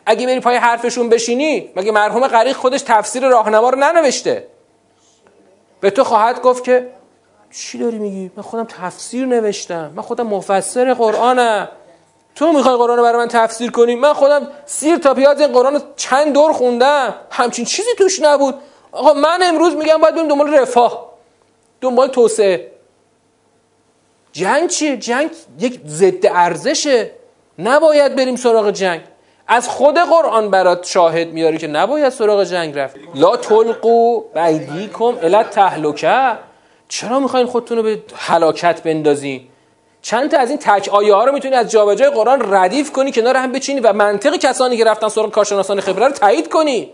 اگه 0.06 0.28
بری 0.28 0.40
پای 0.40 0.56
حرفشون 0.56 1.10
بشینی 1.10 1.70
مگه 1.76 1.92
مرحوم 1.92 2.28
غریق 2.28 2.56
خودش 2.56 2.82
تفسیر 2.82 3.28
راهنما 3.28 3.70
رو 3.70 3.80
ننوشته؟ 3.80 4.48
به 5.80 5.90
تو 5.90 6.04
خواهد 6.04 6.42
گفت 6.42 6.64
که 6.64 6.90
چی 7.52 7.78
داری 7.78 7.98
میگی؟ 7.98 8.32
من 8.36 8.44
خودم 8.44 8.64
تفسیر 8.64 9.26
نوشتم. 9.26 9.94
من 9.96 10.04
خودم 10.04 10.28
مفسر 10.28 10.94
قرآنم. 10.94 11.70
تو 12.38 12.54
می‌خوای 12.54 12.76
قرآن 12.76 12.98
رو 12.98 13.04
برای 13.04 13.18
من 13.18 13.28
تفسیر 13.28 13.72
کنی؟ 13.72 13.96
من 13.96 14.14
خودم 14.14 14.48
سیر 14.66 14.98
تا 14.98 15.14
پیاز 15.14 15.42
این 15.42 15.52
قرآن 15.52 15.74
رو 15.74 15.80
چند 15.96 16.34
دور 16.34 16.54
خوندم. 16.54 17.14
همچین 17.32 17.66
چیزی 17.66 17.90
توش 17.98 18.22
نبود. 18.22 18.56
آقا 18.92 19.14
من 19.14 19.40
امروز 19.44 19.76
میگم 19.76 19.98
باید 19.98 20.16
بریم 20.16 20.28
دنبال 20.28 20.54
رفاه. 20.54 21.12
دنبال 21.82 22.08
توسعه. 22.08 22.72
جنگ 24.32 24.70
چیه؟ 24.70 24.98
جنگ 24.98 25.30
یک 25.60 25.80
ضد 25.88 26.26
ارزشه. 26.26 27.12
نباید 27.60 28.16
بریم 28.16 28.36
سراغ 28.36 28.72
جنگ. 28.72 29.02
از 29.48 29.70
خود 29.70 29.98
قرآن 29.98 30.52
برات 30.52 30.86
شاهد 30.86 31.28
میاری 31.28 31.58
که 31.58 31.68
نباید 31.68 32.10
سراغ 32.10 32.44
جنگ 32.44 32.80
رفت. 32.80 32.96
لا 33.16 33.38
تلقو 33.38 34.22
بیدیکم 34.36 35.18
الا 35.22 35.44
تهلکه 35.44 36.38
چرا 36.90 37.20
می‌خواین 37.20 37.46
خودتون 37.46 37.78
رو 37.78 37.84
به 37.84 38.04
هلاکت 38.16 38.84
بندازین؟ 38.84 39.48
چند 40.08 40.32
تا 40.32 40.38
از 40.38 40.50
این 40.50 40.60
تک 40.60 40.90
آیه 40.92 41.14
ها 41.14 41.26
رو 41.26 41.32
می‌تونی 41.32 41.56
از 41.56 41.72
جابجای 41.72 42.10
قرآن 42.10 42.54
ردیف 42.54 42.92
کنی 42.92 43.12
کنار 43.12 43.38
هم 43.38 43.52
بچینی 43.52 43.80
و 43.80 43.94
منطق 43.94 44.36
کسانی 44.36 44.78
که 44.78 44.84
رفتن 44.84 45.10
سراغ 45.10 45.32
کارشناسان 45.32 45.80
خبره 45.80 46.08
رو 46.08 46.12
تایید 46.12 46.50
کنی. 46.50 46.92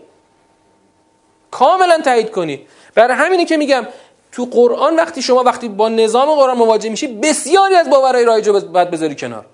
کاملا 1.50 1.98
تایید 2.04 2.30
کنی. 2.30 2.66
برای 2.94 3.16
همینه 3.16 3.44
که 3.44 3.56
میگم 3.56 3.86
تو 4.32 4.44
قرآن 4.44 4.96
وقتی 4.96 5.22
شما 5.22 5.42
وقتی 5.42 5.68
با 5.68 5.88
نظام 5.88 6.34
قرآن 6.34 6.56
مواجه 6.56 6.90
میشی 6.90 7.06
بسیاری 7.06 7.74
از 7.74 7.90
باورهای 7.90 8.24
رایج 8.24 8.48
بذاری 8.92 9.14
کنار. 9.14 9.44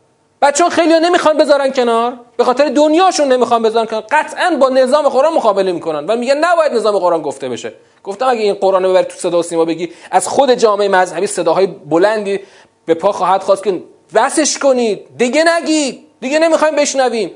چون 0.54 0.68
خیلی 0.68 1.00
نمی‌خوان 1.00 1.36
بذارن 1.36 1.72
کنار. 1.72 2.12
به 2.36 2.44
خاطر 2.44 2.68
دنیاشون 2.68 3.32
نمی‌خوان 3.32 3.62
بذارن 3.62 3.86
کنار. 3.86 4.04
قطعا 4.10 4.56
با 4.60 4.68
نظام 4.68 5.08
قرآن 5.08 5.32
مقابله 5.32 5.72
می‌کنن 5.72 6.06
و 6.06 6.16
میگن 6.16 6.36
نباید 6.36 6.72
نظام 6.72 6.98
قرآن 6.98 7.22
گفته 7.22 7.48
بشه. 7.48 7.72
گفتم 8.04 8.28
اگه 8.28 8.40
این 8.40 8.54
قرآن 8.54 8.82
رو 8.82 8.90
ببری 8.90 9.04
تو 9.04 9.16
صدا 9.16 9.38
و 9.38 9.42
سیما 9.42 9.64
بگی 9.64 9.92
از 10.10 10.28
خود 10.28 10.54
جامعه 10.54 10.88
مذهبی 10.88 11.26
صداهای 11.26 11.66
بلندی 11.66 12.40
به 12.86 12.94
پا 12.94 13.12
خواهد 13.12 13.42
خواست 13.42 13.64
که 13.64 13.82
وسش 14.14 14.58
کنید. 14.58 15.06
دیگه 15.16 15.44
نگید. 15.44 16.06
دیگه 16.20 16.38
نمی‌خوایم 16.38 16.76
بشنویم. 16.76 17.30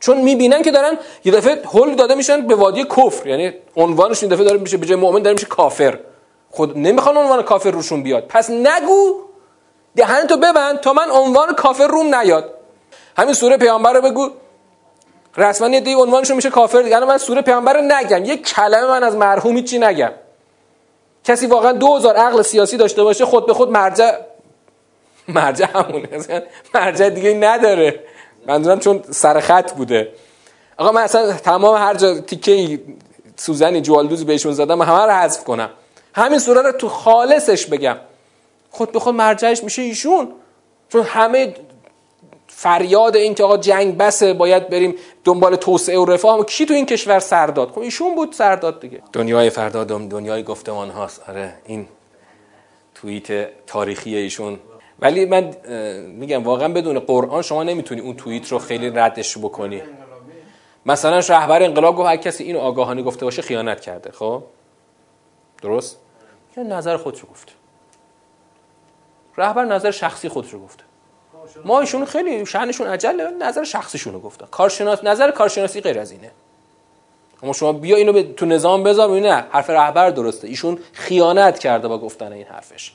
چون 0.00 0.16
می‌بینن 0.20 0.62
که 0.62 0.70
دارن 0.70 0.98
یه 1.24 1.32
دفعه 1.32 1.62
هول 1.64 1.94
داده 1.94 2.14
میشن 2.14 2.46
به 2.46 2.54
وادی 2.54 2.84
کفر. 2.84 3.26
یعنی 3.26 3.52
عنوانش 3.76 4.22
این 4.22 4.32
دفعه 4.32 4.44
داره 4.44 4.58
میشه 4.58 4.76
به 4.76 4.86
جای 4.86 4.96
مؤمن 4.96 5.22
داره 5.22 5.34
میشه 5.34 5.46
کافر. 5.46 5.98
خود 6.50 6.78
نمی‌خوان 6.78 7.16
عنوان 7.16 7.42
کافر 7.42 7.70
روشون 7.70 8.02
بیاد. 8.02 8.26
پس 8.28 8.50
نگو. 8.50 9.20
دهن 9.96 10.26
تو 10.26 10.36
ببند 10.36 10.80
تا 10.80 10.92
من 10.92 11.10
عنوان 11.10 11.54
کافر 11.54 11.86
روم 11.86 12.14
نیاد. 12.14 12.54
همین 13.16 13.34
سوره 13.34 13.56
پیامبر 13.56 13.92
رو 13.92 14.00
بگو. 14.00 14.30
رسما 15.36 15.68
یه 15.68 15.80
دی 15.80 15.94
عنوانشون 15.94 16.36
میشه 16.36 16.50
کافر. 16.50 16.86
یعنی 16.86 17.06
من 17.06 17.18
سوره 17.18 17.42
پیامبر 17.42 17.80
نگم. 17.80 18.24
یک 18.24 18.46
کلمه 18.46 18.86
من 18.86 19.04
از 19.04 19.16
مرحومی 19.16 19.62
چی 19.62 19.78
نگم. 19.78 20.12
کسی 21.24 21.46
واقعا 21.46 21.72
2000 21.72 22.16
عقل 22.16 22.42
سیاسی 22.42 22.76
داشته 22.76 23.02
باشه 23.02 23.24
خود 23.24 23.46
به 23.46 23.54
خود 23.54 23.70
مرجع 23.70 24.12
مرجع 25.28 25.66
همونه. 25.74 26.08
مرجع 26.74 27.08
دیگه 27.08 27.34
نداره. 27.34 28.00
منظورم 28.46 28.78
چون 28.78 29.02
سر 29.10 29.40
خط 29.40 29.72
بوده. 29.72 30.12
آقا 30.76 30.92
من 30.92 31.02
اصلا 31.02 31.32
تمام 31.32 31.76
هر 31.76 31.94
جا 31.94 32.20
تیکه 32.20 32.80
سوزنی 33.36 33.80
جوالدوزی 33.80 34.24
بهشون 34.24 34.52
زدم 34.52 34.82
همه 34.82 35.04
رو 35.04 35.10
حذف 35.10 35.44
کنم. 35.44 35.70
همین 36.14 36.38
سوره 36.38 36.62
رو 36.62 36.72
تو 36.72 36.88
خالصش 36.88 37.66
بگم. 37.66 37.96
خود 38.70 38.92
به 38.92 39.00
خود 39.00 39.14
مرجعش 39.14 39.64
میشه 39.64 39.82
ایشون. 39.82 40.28
چون 40.88 41.02
همه 41.02 41.54
فریاد 42.46 43.16
این 43.16 43.34
که 43.34 43.44
آقا 43.44 43.56
جنگ 43.56 43.98
بسه 43.98 44.34
باید 44.34 44.68
بریم 44.68 44.94
دنبال 45.24 45.56
توسعه 45.56 45.98
و 45.98 46.04
رفاه. 46.04 46.46
کی 46.46 46.66
تو 46.66 46.74
این 46.74 46.86
کشور 46.86 47.18
سرداد 47.18 47.70
خب 47.70 47.78
ایشون 47.78 48.14
بود 48.14 48.32
سرداد 48.32 48.80
دیگه. 48.80 49.02
دنیای 49.12 49.50
فردا 49.50 49.84
دنیای 49.84 50.42
گفتمان 50.42 50.90
هاست. 50.90 51.22
آره 51.28 51.54
این 51.64 51.88
توییت 52.94 53.48
تاریخی 53.66 54.16
ایشون 54.16 54.58
ولی 55.02 55.24
من 55.24 55.54
میگم 56.06 56.44
واقعا 56.44 56.68
بدون 56.68 56.98
قرآن 56.98 57.42
شما 57.42 57.62
نمی‌تونی 57.62 58.00
اون 58.00 58.16
توییت 58.16 58.48
رو 58.48 58.58
خیلی 58.58 58.90
ردش 58.90 59.38
بکنی. 59.38 59.82
مثلا 60.86 61.18
رهبر 61.18 61.62
انقلاب 61.62 61.96
گفت 61.96 62.08
هر 62.08 62.16
کسی 62.16 62.44
اینو 62.44 62.58
آگاهانه 62.58 63.02
گفته 63.02 63.24
باشه 63.24 63.42
خیانت 63.42 63.80
کرده 63.80 64.10
خب؟ 64.12 64.42
درست؟ 65.62 65.96
یا 66.56 66.62
نظر 66.62 66.96
خودش 66.96 67.20
رو 67.20 67.28
گفته 67.28 67.52
رهبر 69.36 69.64
نظر 69.64 69.90
شخصی 69.90 70.28
خودش 70.28 70.50
رو 70.50 70.60
گفته 70.60 70.84
ما 71.64 71.80
ایشون 71.80 72.04
خیلی 72.04 72.46
شأنشون 72.46 72.86
عجله 72.86 73.30
نظر 73.30 73.64
شخصیشون 73.64 74.12
رو 74.12 74.20
گفتن 74.20 74.46
کارشناس 74.50 75.04
نظر 75.04 75.30
کارشناسی 75.30 75.80
غیر 75.80 75.98
از 75.98 76.10
اینه. 76.10 76.30
اما 77.42 77.52
شما 77.52 77.72
بیا 77.72 77.96
اینو 77.96 78.22
تو 78.22 78.46
نظام 78.46 78.82
بذار 78.82 79.20
نه 79.20 79.44
حرف 79.50 79.70
رهبر 79.70 80.10
درسته. 80.10 80.48
ایشون 80.48 80.78
خیانت 80.92 81.58
کرده 81.58 81.88
با 81.88 81.98
گفتن 81.98 82.32
این 82.32 82.46
حرفش. 82.46 82.92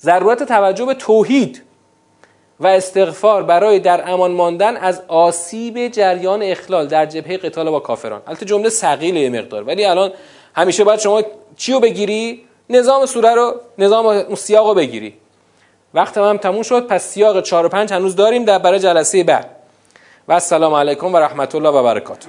ضرورت 0.00 0.42
توجه 0.42 0.84
به 0.84 0.94
توحید 0.94 1.62
و 2.60 2.66
استغفار 2.66 3.42
برای 3.42 3.78
در 3.78 4.10
امان 4.10 4.30
ماندن 4.30 4.76
از 4.76 5.02
آسیب 5.08 5.88
جریان 5.88 6.42
اخلال 6.42 6.86
در 6.86 7.06
جبهه 7.06 7.36
قتال 7.36 7.70
با 7.70 7.80
کافران. 7.80 8.22
البته 8.26 8.46
جمله 8.46 8.68
ثقیله 8.68 9.20
یه 9.20 9.30
مقدار. 9.30 9.62
ولی 9.62 9.84
الان 9.84 10.12
همیشه 10.54 10.84
باید 10.84 11.00
شما 11.00 11.22
چی 11.56 11.72
رو 11.72 11.80
بگیری؟ 11.80 12.44
نظام 12.70 13.06
سوره 13.06 13.34
رو 13.34 13.54
نظام 13.78 14.34
سیاق 14.34 14.66
رو 14.66 14.74
بگیری. 14.74 15.14
وقت 15.94 16.18
هم 16.18 16.36
تموم 16.36 16.62
شد 16.62 16.86
پس 16.86 17.08
سیاق 17.08 17.42
4 17.42 17.66
و 17.66 17.68
5 17.68 17.92
هنوز 17.92 18.16
داریم 18.16 18.44
در 18.44 18.58
برای 18.58 18.78
جلسه 18.78 19.24
بعد. 19.24 19.50
و 20.28 20.32
السلام 20.32 20.74
علیکم 20.74 21.14
و 21.14 21.16
رحمت 21.16 21.54
الله 21.54 21.68
و 21.68 21.82
برکاته. 21.82 22.24